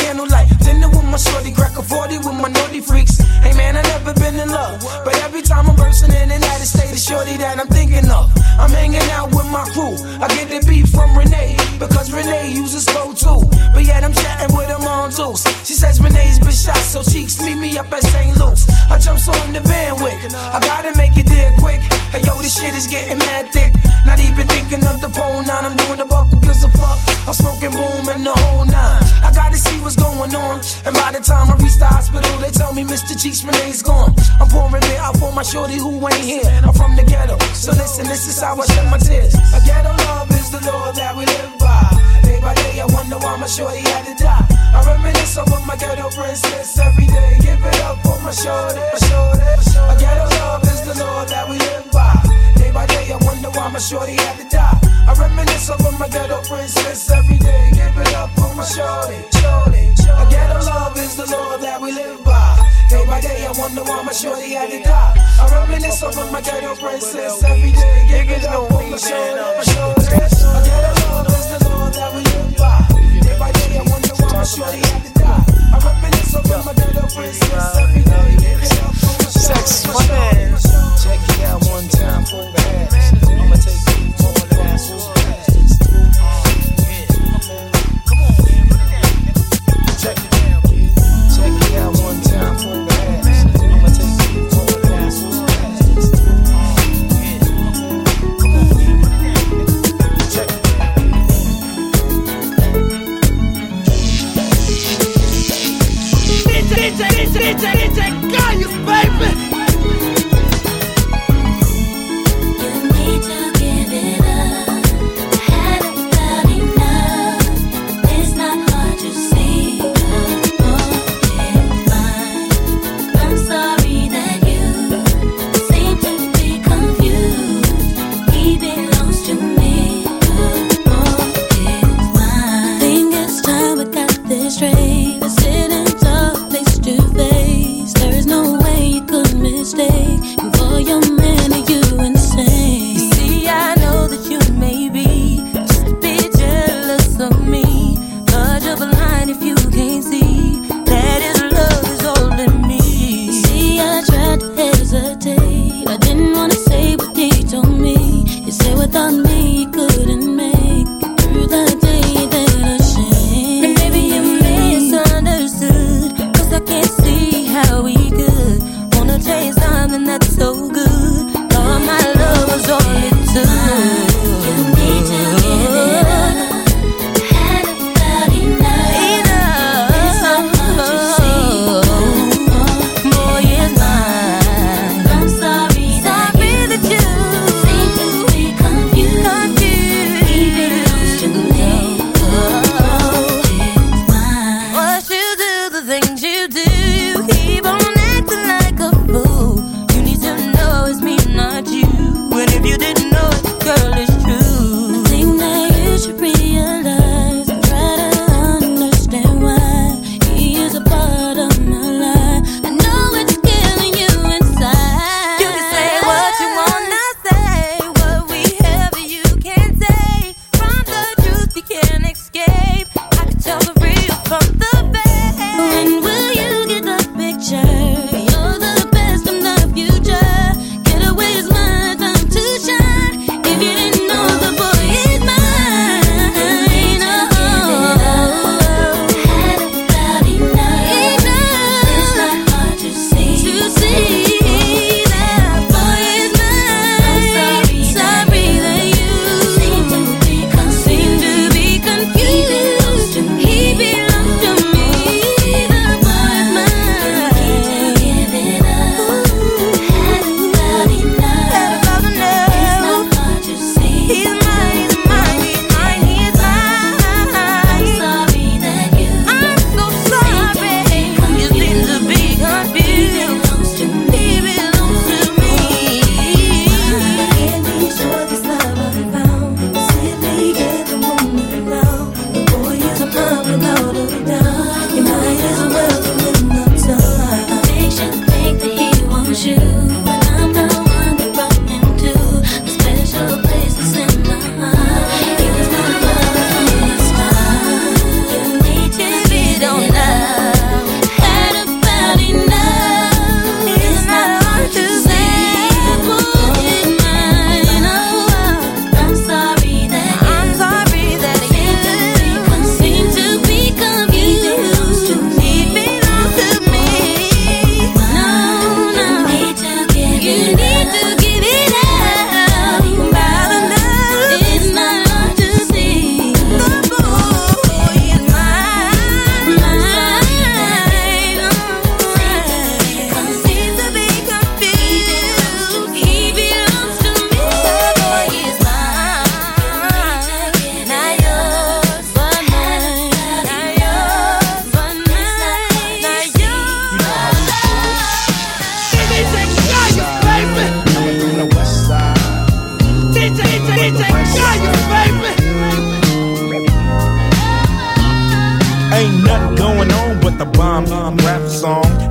[0.44, 3.18] Candlelight, dinner with my Shorty, crack a 40 with my naughty freaks.
[3.18, 4.82] Hey man, I never been in love.
[5.04, 8.32] But every time I'm bursting in and out of state, Shorty that I'm thinking of.
[8.60, 9.96] I'm hanging out with my crew.
[10.22, 11.58] I get the beat from Renee.
[11.80, 13.44] Because Renee uses slow too.
[13.74, 15.44] But yet I'm chatting with them on loose.
[15.68, 18.38] She says Renee's been shot, so cheeks meet me up at St.
[18.38, 18.68] Luke's.
[18.90, 20.36] I jumps on the van with.
[20.36, 21.82] I gotta make it there quick.
[22.14, 23.74] Hey yo, this shit is getting mad thick.
[24.06, 25.66] Not even thinking of the pole nine.
[25.66, 27.00] I'm doing the buckle cause of fuck.
[27.28, 29.04] I'm smoking boom and the whole nine.
[29.24, 32.74] I gotta see what's going And by the time I reach the hospital, they tell
[32.74, 33.14] me Mr.
[33.14, 34.16] Cheeks Renee's gone.
[34.42, 36.50] I'm pouring it out for my shorty who ain't here.
[36.66, 37.38] I'm from the ghetto.
[37.54, 39.36] So listen, this is how I shed my tears.
[39.54, 41.86] A ghetto love is the law that we live by.
[42.26, 44.46] Day by day, I wonder why my shorty had to die.
[44.74, 47.38] I reminisce over my ghetto princess every day.
[47.38, 48.82] Give it up for my shorty.
[48.82, 49.46] my shorty.
[49.86, 52.10] A ghetto love is the law that we live by.
[52.58, 54.83] Day by day, I wonder why my shorty had to die.
[55.08, 57.72] I reminisce over my ghetto princess every day.
[57.74, 59.20] Give it up for my shorty.
[59.40, 59.94] shorty.
[60.10, 62.56] A ghetto love is the law that we live by.
[62.90, 65.14] Day by day, I wonder why my shorty had to die.
[65.40, 68.06] I reminisce over my ghetto princess every day.
[68.08, 69.72] Give it up for my shorty.
[69.72, 70.08] shorty.
[70.16, 71.43] A ghetto love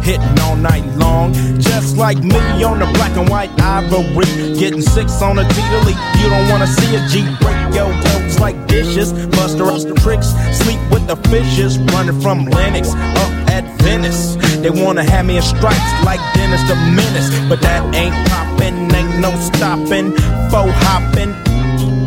[0.02, 1.32] hitting all night long.
[1.60, 4.26] Just like me on the black and white ivory,
[4.58, 5.96] getting six on a T-Delete.
[6.20, 9.12] You don't wanna see a G break your toes like dishes.
[9.36, 10.28] Buster the tricks,
[10.62, 12.90] sleep with the fishes, running from Lennox
[13.22, 14.36] up at Venice.
[14.62, 19.18] They wanna have me in stripes like Dennis the Menace, but that ain't poppin', ain't
[19.20, 20.12] no stoppin',
[20.50, 21.32] faux hoppin',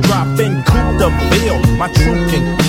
[0.03, 1.77] droppin', coupe de ville.
[1.77, 2.64] My truth can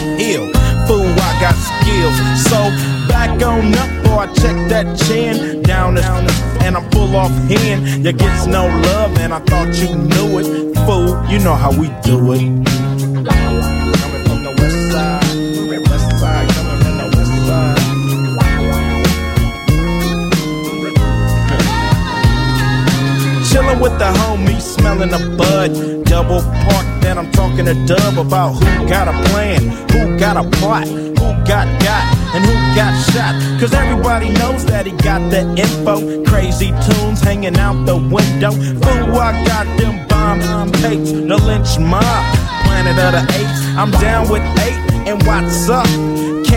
[1.47, 2.17] got skills.
[2.51, 2.59] So
[3.07, 5.63] back on up, boy, I check that chin.
[5.63, 6.27] Down down,
[6.65, 8.05] and I'm full off hand.
[8.05, 10.47] You gets no love, and I thought you knew it.
[10.87, 12.41] Fool, you know how we do it.
[14.01, 15.23] Coming from the west side,
[15.91, 17.83] west side, coming from the west side.
[23.49, 25.71] Chillin' with the homies, smelling a bud.
[26.07, 29.61] Double park, then I'm talking to Dub about who got a plan,
[29.93, 30.87] who got a plot,
[31.27, 32.05] who got got,
[32.35, 33.35] and who got shot.
[33.61, 36.25] Cause everybody knows that he got the info.
[36.25, 38.53] Crazy Toones hanging out the window.
[38.53, 42.03] Fool, I got them bomb tapes, the Lench Mob.
[42.65, 45.87] Planet of the Apes, I'm down with eight, and what's up?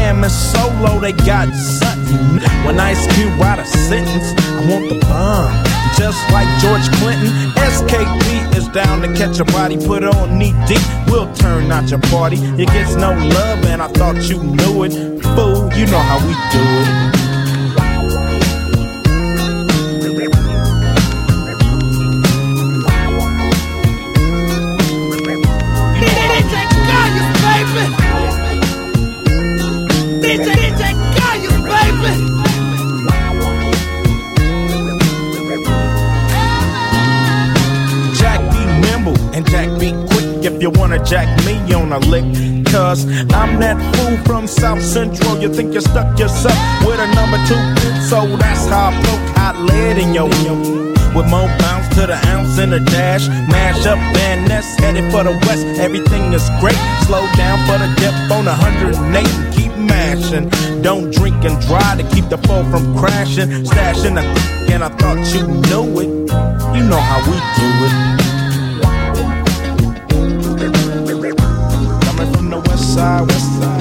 [0.09, 2.39] Cam and Solo, they got something.
[2.65, 5.53] When Ice Cube write a sentence, I want the bomb.
[5.99, 10.81] Just like George Clinton, SKP is down to catch a body, put on knee deep.
[11.05, 12.37] We'll turn out your party.
[12.37, 14.93] It gets no love, and I thought you knew it.
[15.35, 17.18] Fool, you know how we do it.
[41.09, 42.23] Jack me on a lick.
[42.67, 43.03] Cause
[43.33, 45.41] I'm that fool from South Central.
[45.41, 47.57] You think you stuck yourself with a number two?
[48.05, 50.29] So that's how I poke hot lead in your
[51.17, 53.27] with more bounce to the ounce and the dash.
[53.49, 55.65] Mash up Van Ness, headed for the west.
[55.81, 56.77] Everything is great.
[57.09, 60.47] Slow down for the depth on 108 and keep mashing.
[60.83, 63.49] Don't drink and drive to keep the foe from crashing.
[63.65, 64.23] Stashing the
[64.71, 66.09] and I thought you knew it.
[66.77, 68.18] You know how we do it.
[72.99, 73.78] Side, west side.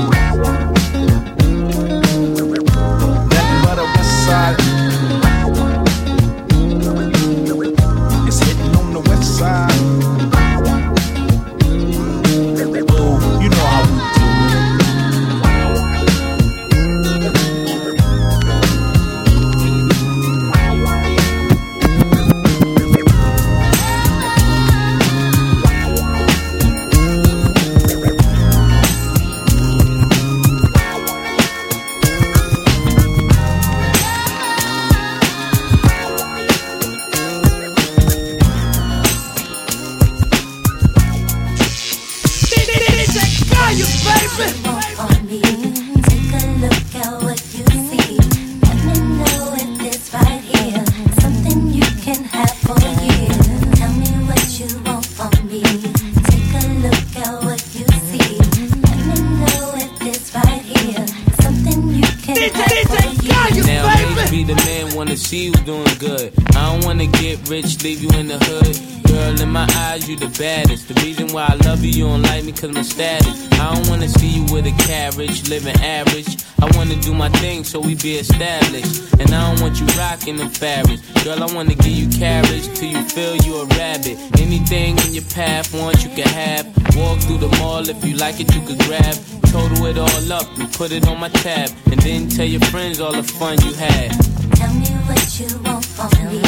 [78.02, 79.12] Be established.
[79.20, 81.02] And I don't want you rocking the fabrics.
[81.24, 84.16] Girl, I wanna give you carriage till you feel you a rabbit.
[84.38, 86.66] Anything in your path, want you can have.
[86.96, 89.16] Walk through the mall if you like it, you could grab.
[89.50, 91.70] Total it all up and put it on my tab.
[91.90, 94.12] And then tell your friends all the fun you had.
[94.56, 96.42] Tell me what you want from me.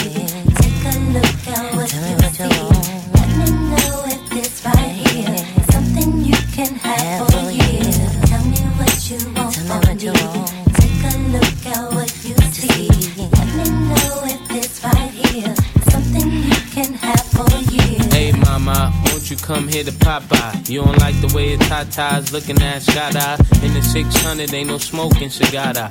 [0.61, 2.55] Take a look at what you see.
[3.15, 5.00] Let me know if this right
[19.55, 20.69] come here to pop Popeye?
[20.69, 23.37] You don't like the way the tatas looking at Skada.
[23.65, 25.91] In the 600, ain't no smoking cigar.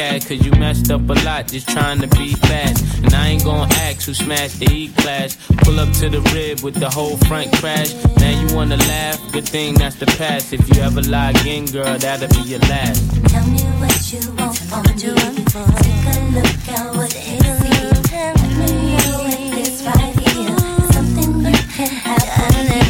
[0.00, 2.80] cat, cause you messed up a lot just trying to be fast.
[3.04, 5.36] And I ain't gonna ask who smashed the E class.
[5.64, 7.92] Pull up to the rib with the whole front crash.
[8.16, 9.18] Now you wanna laugh?
[9.32, 10.52] Good thing that's the past.
[10.54, 13.00] If you ever lie again, girl, that'll be your last.
[13.32, 14.94] Tell me what you want from me.
[15.84, 17.80] Take a look at what you see.
[18.20, 22.89] Let me know if this right here is something you can have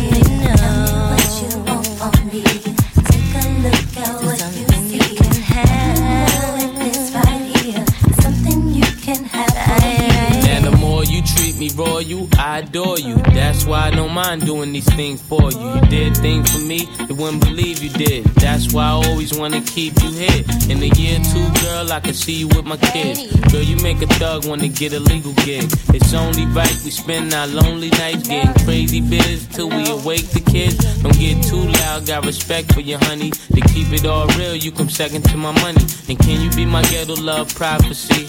[12.00, 13.16] royal, I adore you.
[13.34, 15.74] That's why I don't mind doing these things for you.
[15.74, 18.24] You did things for me, you wouldn't believe you did.
[18.36, 20.44] That's why I always wanna keep you here.
[20.68, 23.26] In a year or two, girl, I can see you with my kids.
[23.52, 25.64] Girl, you make a thug wanna get a legal gig.
[25.94, 30.40] It's only right we spend our lonely nights getting crazy biz till we awake the
[30.40, 30.76] kids.
[31.02, 33.30] Don't get too loud, got respect for you, honey.
[33.30, 35.84] To keep it all real, you come second to my money.
[36.08, 38.28] And can you be my ghetto love prophecy?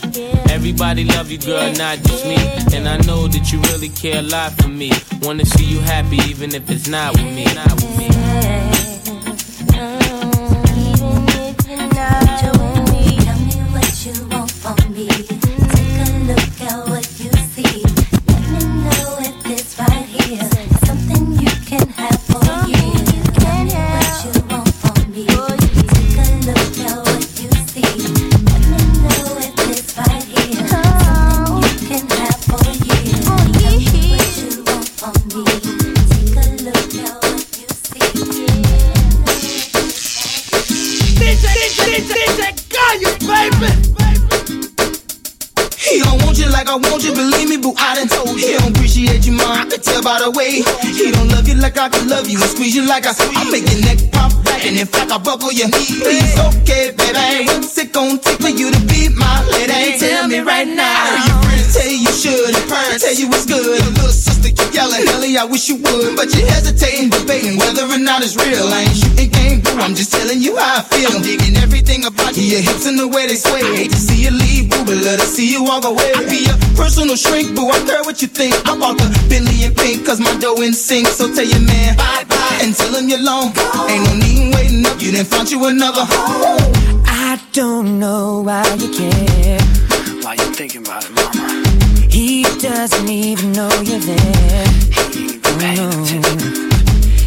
[0.50, 2.36] Everybody love you, girl, not just me.
[2.76, 4.92] And I know that you really care a lot for me.
[5.22, 7.46] Wanna see you happy, even if it's not with me.
[7.46, 8.71] Not with me.
[52.92, 53.40] Like I squeeze.
[53.40, 55.96] I make your neck pop back, and in fact, I buckle your knee.
[56.04, 57.48] Please, okay, baby.
[57.48, 59.98] What's it gonna take for you to be my lady?
[59.98, 60.84] Tell me right now.
[60.84, 63.64] I heard your friends tell you you should, and parents tell you it's good.
[63.64, 64.31] Your little
[64.74, 66.16] yelling, Ellie, I wish you would.
[66.16, 68.68] But you're hesitating, debating whether or not it's real.
[68.72, 69.76] I ain't shooting game, boo.
[69.80, 71.12] I'm just telling you how I feel.
[71.12, 73.62] I'm digging everything about you, your hips and the way they sway.
[73.76, 76.12] Hate to see you leave, boo, but love to see you walk away.
[76.16, 77.70] I be your personal shrink, boo.
[77.70, 78.56] I care what you think.
[78.68, 81.08] I bought the Bentley in pink, cause my dough in sync.
[81.08, 83.54] So tell your man bye bye and tell him you're long.
[83.90, 86.06] Ain't no need in waiting up, you done found you another.
[86.06, 86.74] home.
[87.06, 89.60] I don't know why you care.
[90.24, 91.71] Why you thinking about it, mama?
[92.22, 94.66] He doesn't even know you're there.
[95.58, 95.90] No.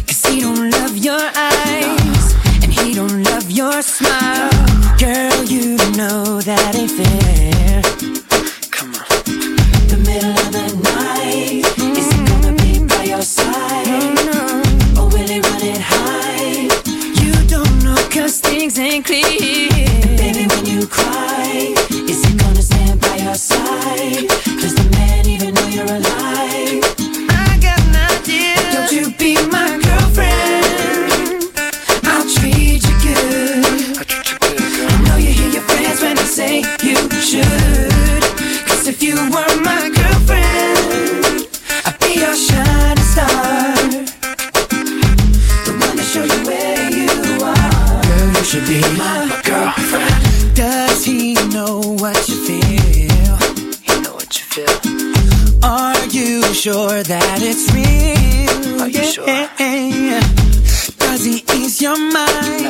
[0.07, 2.33] Cause he don't love your eyes.
[2.63, 4.49] And he don't love your smile.
[4.97, 7.81] Girl, you know that ain't fair.
[8.71, 9.05] Come on.
[9.91, 11.65] The middle of the night.
[11.99, 13.89] Is he gonna be by your side?
[14.97, 16.69] Or will he run it high?
[17.21, 19.25] You don't know cause things ain't clear.
[19.27, 23.65] And baby, when you cry, is he gonna stand by your side?
[24.61, 24.74] Man
[25.87, 26.24] even
[55.65, 58.81] Are you sure that it's real?
[58.81, 60.21] Are you yeah.
[60.99, 62.67] Does he ease your mind?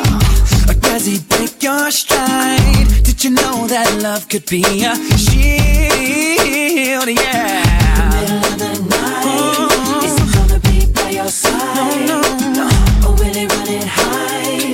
[0.70, 2.88] Or does he break your stride?
[3.04, 7.08] Did you know that love could be a shield?
[7.20, 7.64] Yeah.
[7.91, 10.06] The middle of the night, oh.
[10.06, 12.08] Is he gonna be by your side?
[12.08, 12.22] No,
[12.56, 12.68] no.
[13.06, 14.72] Or will he run it high?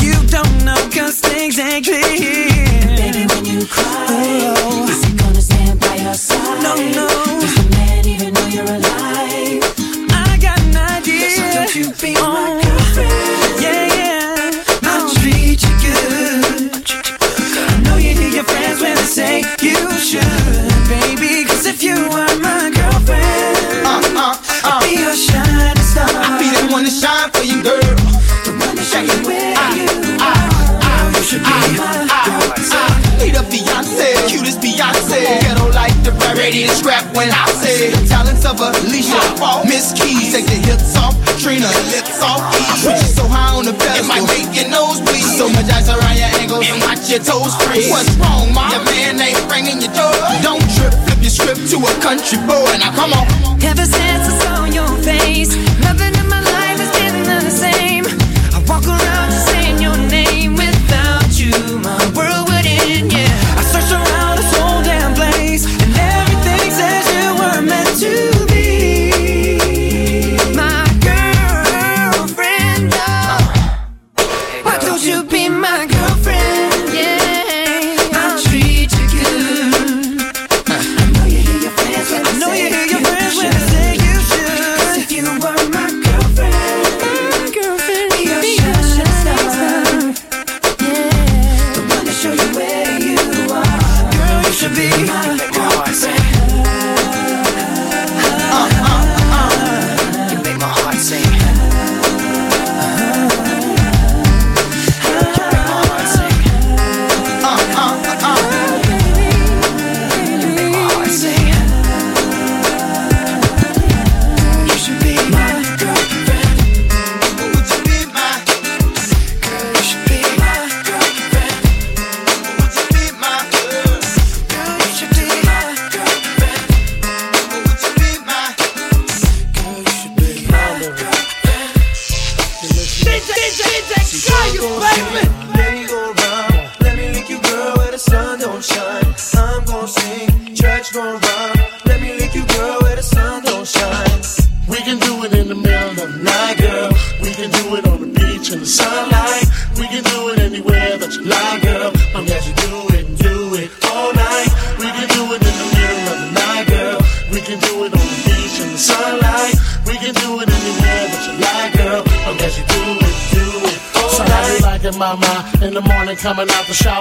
[0.00, 2.96] You don't know cause things ain't clear.
[2.96, 4.06] Baby, when you cry,
[4.56, 4.88] oh.
[4.88, 5.07] is
[6.08, 6.62] your side?
[6.62, 7.06] No, no.
[7.40, 9.60] Does the man even know you're alive?
[10.24, 11.30] I got an idea.
[11.36, 13.60] So don't you be Oh, my girlfriend?
[13.64, 14.88] Yeah, yeah.
[14.88, 15.14] I'll oh.
[15.20, 16.72] treat you good.
[17.60, 21.44] I know you hear your friends when they say you should, baby.
[21.44, 22.27] Cause if you are
[37.14, 39.20] when I say the talents of Alicia,
[39.64, 42.42] Miss Keys, take the hips off, Trina, lips off.
[42.42, 45.24] I put you so high on the pedestal, it might make your nose bleed.
[45.38, 47.90] So much ice around your ankles and watch your toes freeze.
[47.90, 48.72] What's wrong, mom?
[48.72, 50.14] Your man ain't ringing your door.
[50.42, 52.66] Don't trip, flip your script to a country boy.
[52.82, 53.26] Now come on.
[53.62, 58.04] Ever since I saw your face, nothing in my life has been the same.
[58.54, 59.17] I walk around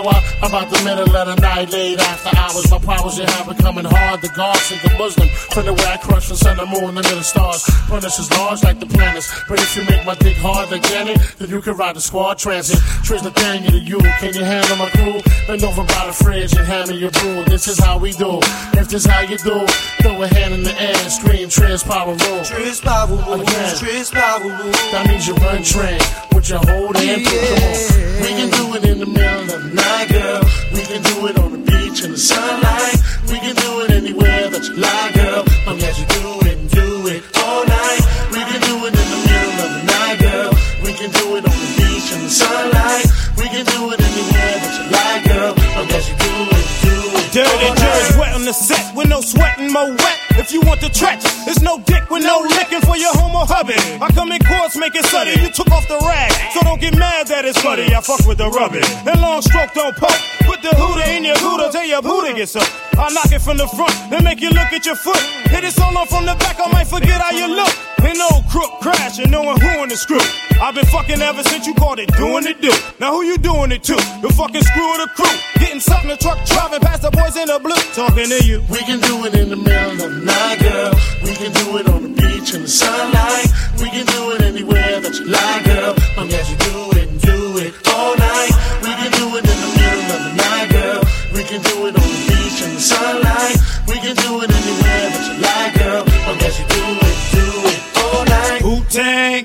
[0.08, 0.48] out the shower.
[0.48, 2.70] About the middle of the night, late after hours.
[2.72, 4.22] My powers you have becoming hard.
[4.22, 5.28] The God sink a Muslim.
[5.30, 7.64] From the way I crush the sun, the moon, and the stars.
[7.88, 9.28] Punish is large like the planets.
[9.48, 12.38] But if you make my dick hard like Janet, then you can ride the squad
[12.38, 12.80] transit.
[13.04, 14.00] Trish the thing to you.
[14.20, 15.20] Can you handle my crew?
[15.48, 17.44] Bend over by the fridge and hand me your brew.
[17.46, 18.40] This is how we do.
[18.78, 19.66] If this is how you do,
[20.02, 22.44] throw a hand in the air, scream trans power rule.
[22.46, 23.76] Treach power moves, Again.
[23.76, 24.92] Treach power moves.
[24.92, 26.00] That means you run train
[26.38, 27.40] with your whole damn crew.
[27.50, 28.22] Come on.
[28.22, 30.42] We can do it in the middle of the night, girl.
[30.72, 32.98] We can do it on the beach in the sunlight.
[33.26, 35.44] We can do it anywhere that you like, girl.
[35.66, 38.02] I'm glad you do it and do it all night.
[38.30, 40.52] We can do it in the middle of the night, girl.
[40.86, 43.06] We can do it on the beach in the sunlight.
[43.42, 45.54] We can do it anywhere that you like, girl.
[45.74, 47.26] I'm glad you do it, do it.
[47.34, 48.14] Dirty all night.
[48.22, 50.17] wet on the set with no sweating, more wet.
[50.48, 53.76] If you want the stretch, there's no dick with no licking for your homo hubby.
[54.00, 55.36] I come in course, make it sudden.
[55.44, 57.84] You took off the rag, so don't get mad that it's funny.
[57.92, 58.80] I fuck with the rubber.
[59.04, 60.16] That long stroke don't poke.
[60.48, 62.64] Put the hooter in your hooter till your booty gets up.
[62.96, 65.20] I knock it from the front, then make you look at your foot.
[65.52, 67.76] Hit it so long from the back, I might forget how you look.
[68.08, 70.24] Ain't no crook crashing, knowing who in the screw.
[70.64, 72.72] I've been fucking ever since you called it doing it do.
[73.00, 73.96] Now who you doing it to?
[74.24, 75.36] The fucking screw of the crew.
[75.60, 77.76] Getting stuck in the truck, driving past the boys in the blue.
[77.94, 78.64] Talking to you.
[78.72, 80.92] We can do it in the middle of night, girl.
[81.24, 83.48] We can do it on the beach in the sunlight.
[83.82, 85.94] We can do it anywhere that you like, girl.
[86.18, 88.54] I'm glad do it do it all night.
[88.84, 91.02] We can do it in the middle of the night, girl.
[91.34, 93.58] We can do it on the beach in the sunlight.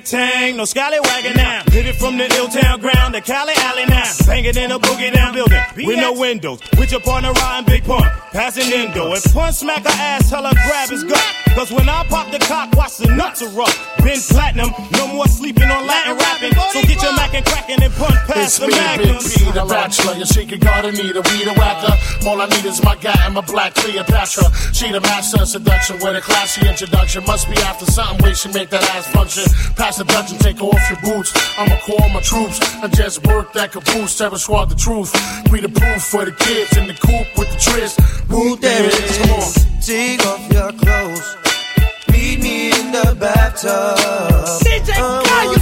[0.04, 1.62] Tang no scallywagging now.
[1.70, 4.10] Hit it from the ill town ground to Cali Alley now.
[4.26, 6.60] Banging in a boogie down building with no windows.
[6.78, 9.12] With your partner riding Big Pun, passing endo.
[9.12, 11.22] And punch smack her ass, tell her grab his gut.
[11.54, 13.78] Cause when I pop the cock, watch the nuts erupt.
[14.02, 16.52] Been platinum, no more sleeping on Latin rapping.
[16.72, 19.16] So get your mac and crackin' and punch past It's the me, magnum.
[19.22, 20.14] Big P, the bachelor.
[20.14, 21.94] Your secret garden need a weed a whacker.
[22.26, 24.44] All I need is my guy and my black Cleopatra.
[24.72, 27.24] She the master of seduction with a classy introduction.
[27.26, 29.44] Must be after something way she make that ass function.
[29.76, 31.32] Pass the dungeon, take off your boots.
[31.58, 34.16] I'ma call my troops and just work that caboose.
[34.16, 35.12] Tell us what the truth.
[35.50, 37.98] We the proof for the kids in the coop with the tris.
[38.30, 39.18] Woo, there it is.
[39.18, 39.52] Come on.
[39.80, 41.36] Take off your clothes.
[42.12, 43.98] Meet me in the bathtub.
[44.62, 45.61] DJ Kayus, uh,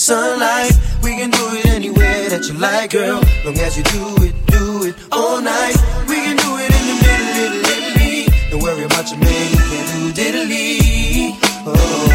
[0.00, 0.72] sunlight.
[1.02, 3.20] We can do it anywhere that you like, girl.
[3.44, 5.76] Long as you do it, do it all night.
[6.08, 8.26] We can do it in the middle, little Italy.
[8.50, 11.36] Don't worry about your man, you can do diddly.
[11.66, 12.10] Oh,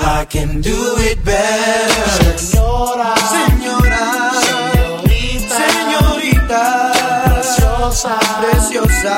[0.00, 2.38] I can do it better.
[2.38, 4.04] Senora, Senora,
[5.56, 6.64] Señorita,
[7.24, 9.16] Preciosa, Preciosa,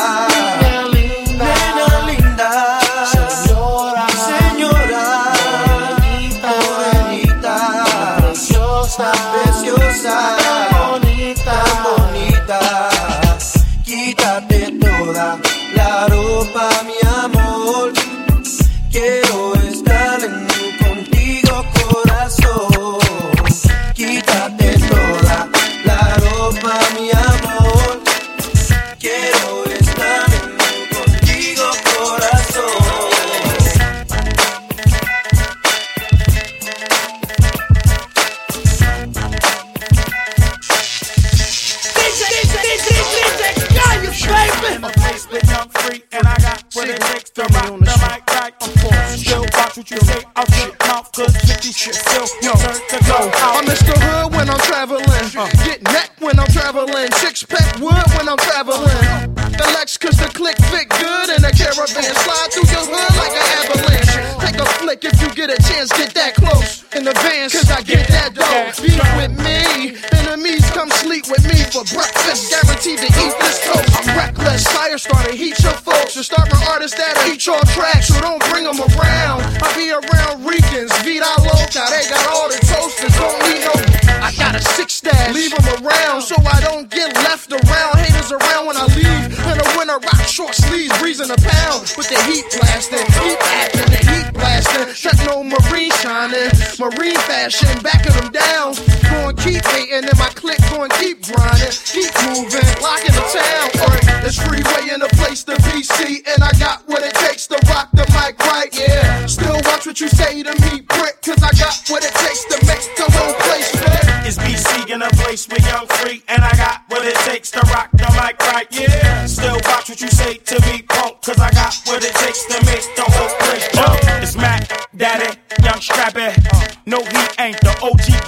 [97.30, 98.74] fashion, backing them down.
[99.06, 103.66] Going keep hating, and my click going keep grinding, keep moving, locking the town.
[103.78, 105.80] Alright, it's freeway in the place to be.
[106.26, 108.68] And I got what it takes to rock the mic right.
[108.72, 112.44] Yeah, still watch what you say to me, prick, cause I got what it takes
[112.50, 114.04] to make the whole place fit.
[114.26, 116.19] It's BC in a place with young free,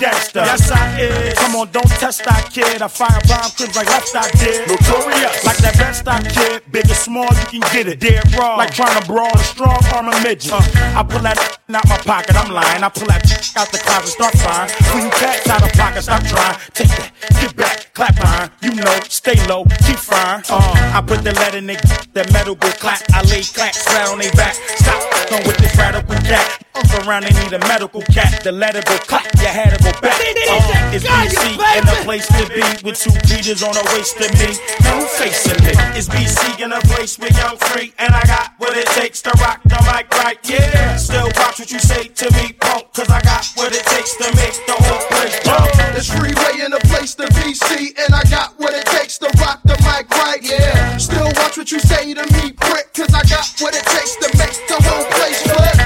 [0.03, 0.41] gangster.
[0.41, 1.42] Yes, I is.
[1.63, 2.83] Come on, don't test that kid.
[2.83, 4.67] I fire bomb cribs like left I did.
[4.67, 5.47] Notorious.
[5.47, 6.63] Like that best I kid.
[6.73, 8.01] Big or small, you can get it.
[8.01, 8.59] Dead wrong.
[8.59, 10.51] Like trying to brawl a strong armor midget.
[10.51, 10.59] Uh,
[10.99, 12.83] I pull that out my pocket, I'm lying.
[12.83, 13.23] I pull that
[13.55, 14.75] out the closet, start firing.
[14.91, 16.59] When you cats out of pocket, stop trying.
[16.75, 18.51] Take that, get back, clap iron.
[18.61, 20.43] You know, stay low, keep firing.
[20.51, 21.79] Uh, I put the lead in the
[22.15, 23.07] that metal go clap.
[23.15, 24.55] I lay clack, flat on they back.
[24.83, 26.59] Stop fucking with this radical cat.
[26.75, 28.43] Up around, they need a medical cat.
[28.43, 30.19] The letter go clap, you had to go back.
[30.19, 34.31] Uh, it's BC in a place to be with two beaters on the waist of
[34.39, 34.57] me.
[34.85, 35.73] Now who facing me?
[35.97, 39.31] It's BC in a place with young free, and I got what it takes to
[39.41, 40.39] rock the mic right.
[40.45, 44.17] Yeah, still watch what you say to me, punk, cause I got what it takes
[44.17, 45.69] to make the whole place jump.
[45.97, 47.55] It's freeway in a place to be.
[47.55, 50.41] See, and I got what it takes to rock the mic right.
[50.43, 54.17] Yeah, still watch what you say to me, prick, cause I got what it takes
[54.17, 55.82] to make the whole place flip.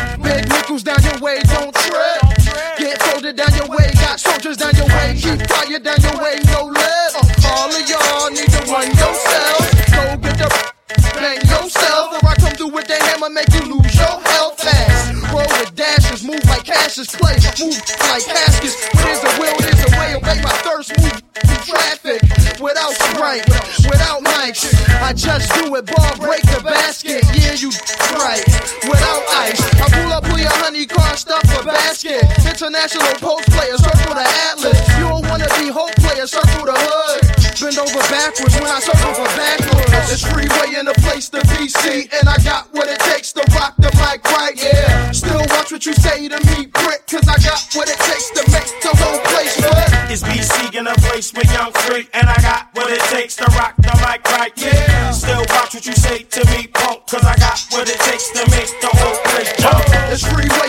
[4.55, 7.13] Down your way, keep fire down your way, no lip.
[7.51, 9.59] All of y'all need to run yourself.
[9.91, 10.73] Go get the
[11.15, 15.33] bang yourself, or I come through with the hammer, make you lose your health fast.
[15.33, 17.75] Roll with dashes, move like Cassius Clay, move
[18.07, 18.89] like caskets.
[18.95, 22.46] There's a will, there's a way, obey my thirst, move through traffic
[23.27, 24.71] Sprite, without mics.
[25.03, 27.27] I just do it, ball break the basket.
[27.35, 27.75] Yeah, you
[28.15, 28.47] right.
[28.87, 32.23] Without ice, I pull up, pull your honey car, stuff, a basket.
[32.47, 34.79] International post player, circle the atlas.
[34.95, 37.27] You don't wanna be hope player, circle the hood.
[37.59, 40.07] Bend over backwards when I circle for backwards.
[40.07, 43.43] It's freeway in the place to be seen, and I got what it takes to
[43.59, 45.11] rock the mic right, yeah.
[45.11, 48.43] Still watch what you say to me, prick, cause I got what it takes to
[48.55, 49.66] make the whole place
[50.17, 53.45] It's BC in a place with young freak, and I got what it takes to
[53.53, 55.11] rock the mic right, yeah.
[55.11, 58.41] Still watch what you say to me, punk, cause I got what it takes to
[58.49, 59.85] make the whole place jump.
[60.09, 60.66] It's freeway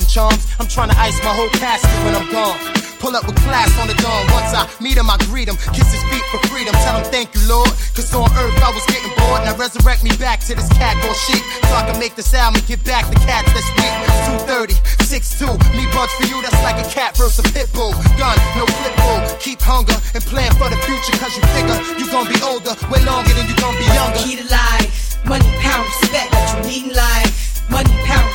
[0.00, 0.46] and charms.
[0.60, 2.56] I'm trying to ice my whole casket when I'm gone.
[3.02, 4.22] Pull up with class on the dawn.
[4.30, 5.58] Once I meet him, I greet him.
[5.74, 6.70] Kiss his feet for freedom.
[6.86, 7.66] Tell him thank you, Lord.
[7.98, 9.42] Cause on earth I was getting bored.
[9.42, 11.42] Now resurrect me back to this cat called sheep.
[11.66, 13.90] So I can make this album and get back the cats that's weak.
[14.46, 15.50] 230, 6'2.
[15.74, 17.90] Me bugs for you, that's like a cat versus a pit bull.
[18.14, 19.18] Gun, no flip bull.
[19.42, 21.18] Keep hunger and plan for the future.
[21.18, 22.78] Cause you figure you gon' be older.
[22.86, 24.22] Way longer than you gon' be younger.
[24.22, 27.66] Key to life, money power respect, what you need in life.
[27.66, 28.30] Money pound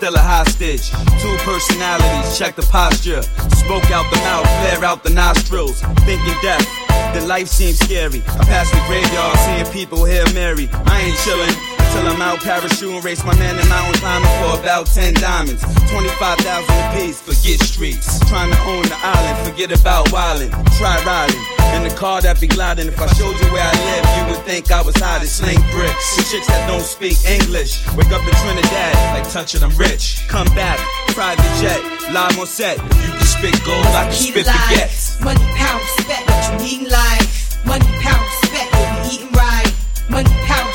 [0.00, 0.88] still a hostage.
[1.20, 3.20] Two personalities, check the posture.
[3.52, 5.82] Smoke out the mouth, flare out the nostrils.
[6.08, 6.64] Thinking death,
[7.12, 8.22] the life seems scary.
[8.40, 10.70] I pass the graveyard, seeing people here married.
[10.88, 11.80] I ain't chillin'.
[11.92, 15.60] Till I'm out parachuting, race my man in mountain climbing for about 10 diamonds.
[15.90, 18.20] 25,000 apiece, forget streets.
[18.30, 20.48] Trying to own the island, forget about wildin'.
[20.78, 21.42] Try riding.
[21.74, 22.88] In the car that be gliding.
[22.88, 25.28] If I showed you where I live, you would think I was hiding.
[25.28, 26.16] Sling bricks.
[26.16, 27.82] The chicks that don't speak English.
[27.94, 28.94] Wake up in Trinidad,
[29.34, 30.26] like it, I'm rich.
[30.28, 30.78] Come back,
[31.08, 31.80] private jet,
[32.12, 32.78] live on set.
[32.78, 36.90] You can spit gold, I can spit life, money power respect, what you need in
[36.90, 37.64] life.
[37.64, 39.72] Money power respect, you'll eating right.
[40.08, 40.69] Money pound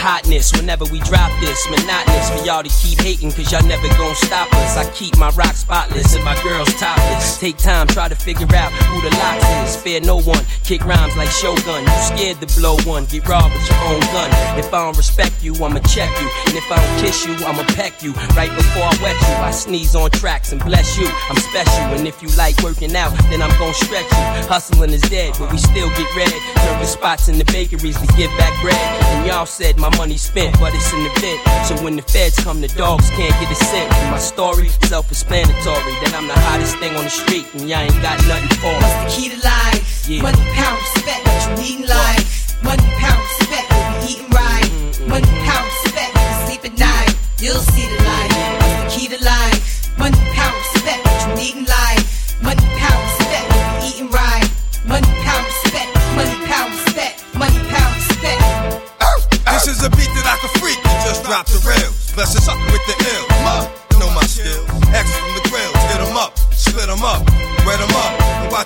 [0.00, 1.60] hotness whenever we drop this.
[1.68, 4.76] Monotonous for y'all to keep hating, cause y'all never gon' stop us.
[4.76, 7.38] I keep my rock spotless and my girls topless.
[7.38, 9.76] Take time, try to figure out who The Lox is.
[9.76, 11.84] Fear no one, kick rhymes like Shogun.
[11.84, 14.30] You scared to blow one, get robbed with your own gun.
[14.58, 16.28] If I don't respect you, I'ma check you.
[16.48, 18.12] And if I don't kiss you, I'ma peck you.
[18.32, 21.06] Right before I wet you, I sneeze on tracks and bless you.
[21.28, 24.48] I'm special, and if you like working out, then I'm gon' stretch you.
[24.48, 26.32] Hustling is dead, but we still get red.
[26.64, 28.80] Serving spots in the bakeries to give back bread.
[29.12, 31.40] And y'all said my money spent, but it's an event.
[31.66, 33.92] So when the feds come, the dogs can't get a cent.
[33.92, 38.02] And my story, self-explanatory, that I'm the hottest thing on the street, and y'all ain't
[38.02, 38.82] got nothing for me.
[38.82, 40.08] What's the key to life?
[40.08, 40.22] Yeah.
[40.22, 42.62] Money power respect, what you need in life.
[42.62, 43.29] Money pound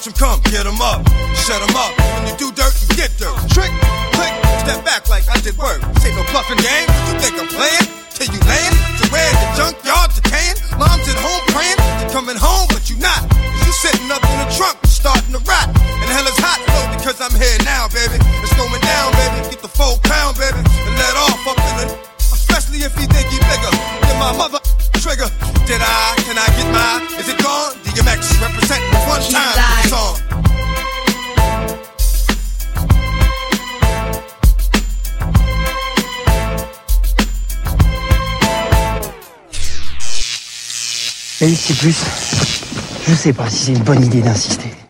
[0.05, 1.01] watch 'em come, get 'em up,
[1.47, 1.93] shut 'em up.
[1.97, 3.37] When you do dirt, you get dirt.
[3.49, 3.73] Trick,
[4.13, 5.81] click, step back like I did work.
[5.95, 6.89] This ain't no bluffing game.
[7.09, 7.89] You think I'm playing?
[8.15, 10.57] Till you land to where the junkyard decaying.
[10.79, 13.23] Mom's at home praying, you coming home, but you're not.
[13.31, 15.69] 'Cause you sitting up in the trunk, starting to rot.
[16.03, 18.19] And hell is hot, though, because I'm here now, baby.
[18.43, 19.49] It's going down, baby.
[19.51, 21.87] Get the full pound, baby, and let off up in the.
[22.33, 23.73] Especially if you think he bigger
[24.07, 24.61] than my mother
[25.01, 25.31] trigger.
[25.67, 26.24] Did I?
[41.47, 42.03] Si plus,
[43.07, 44.84] je sais pas si c'est une bonne idée d'insister.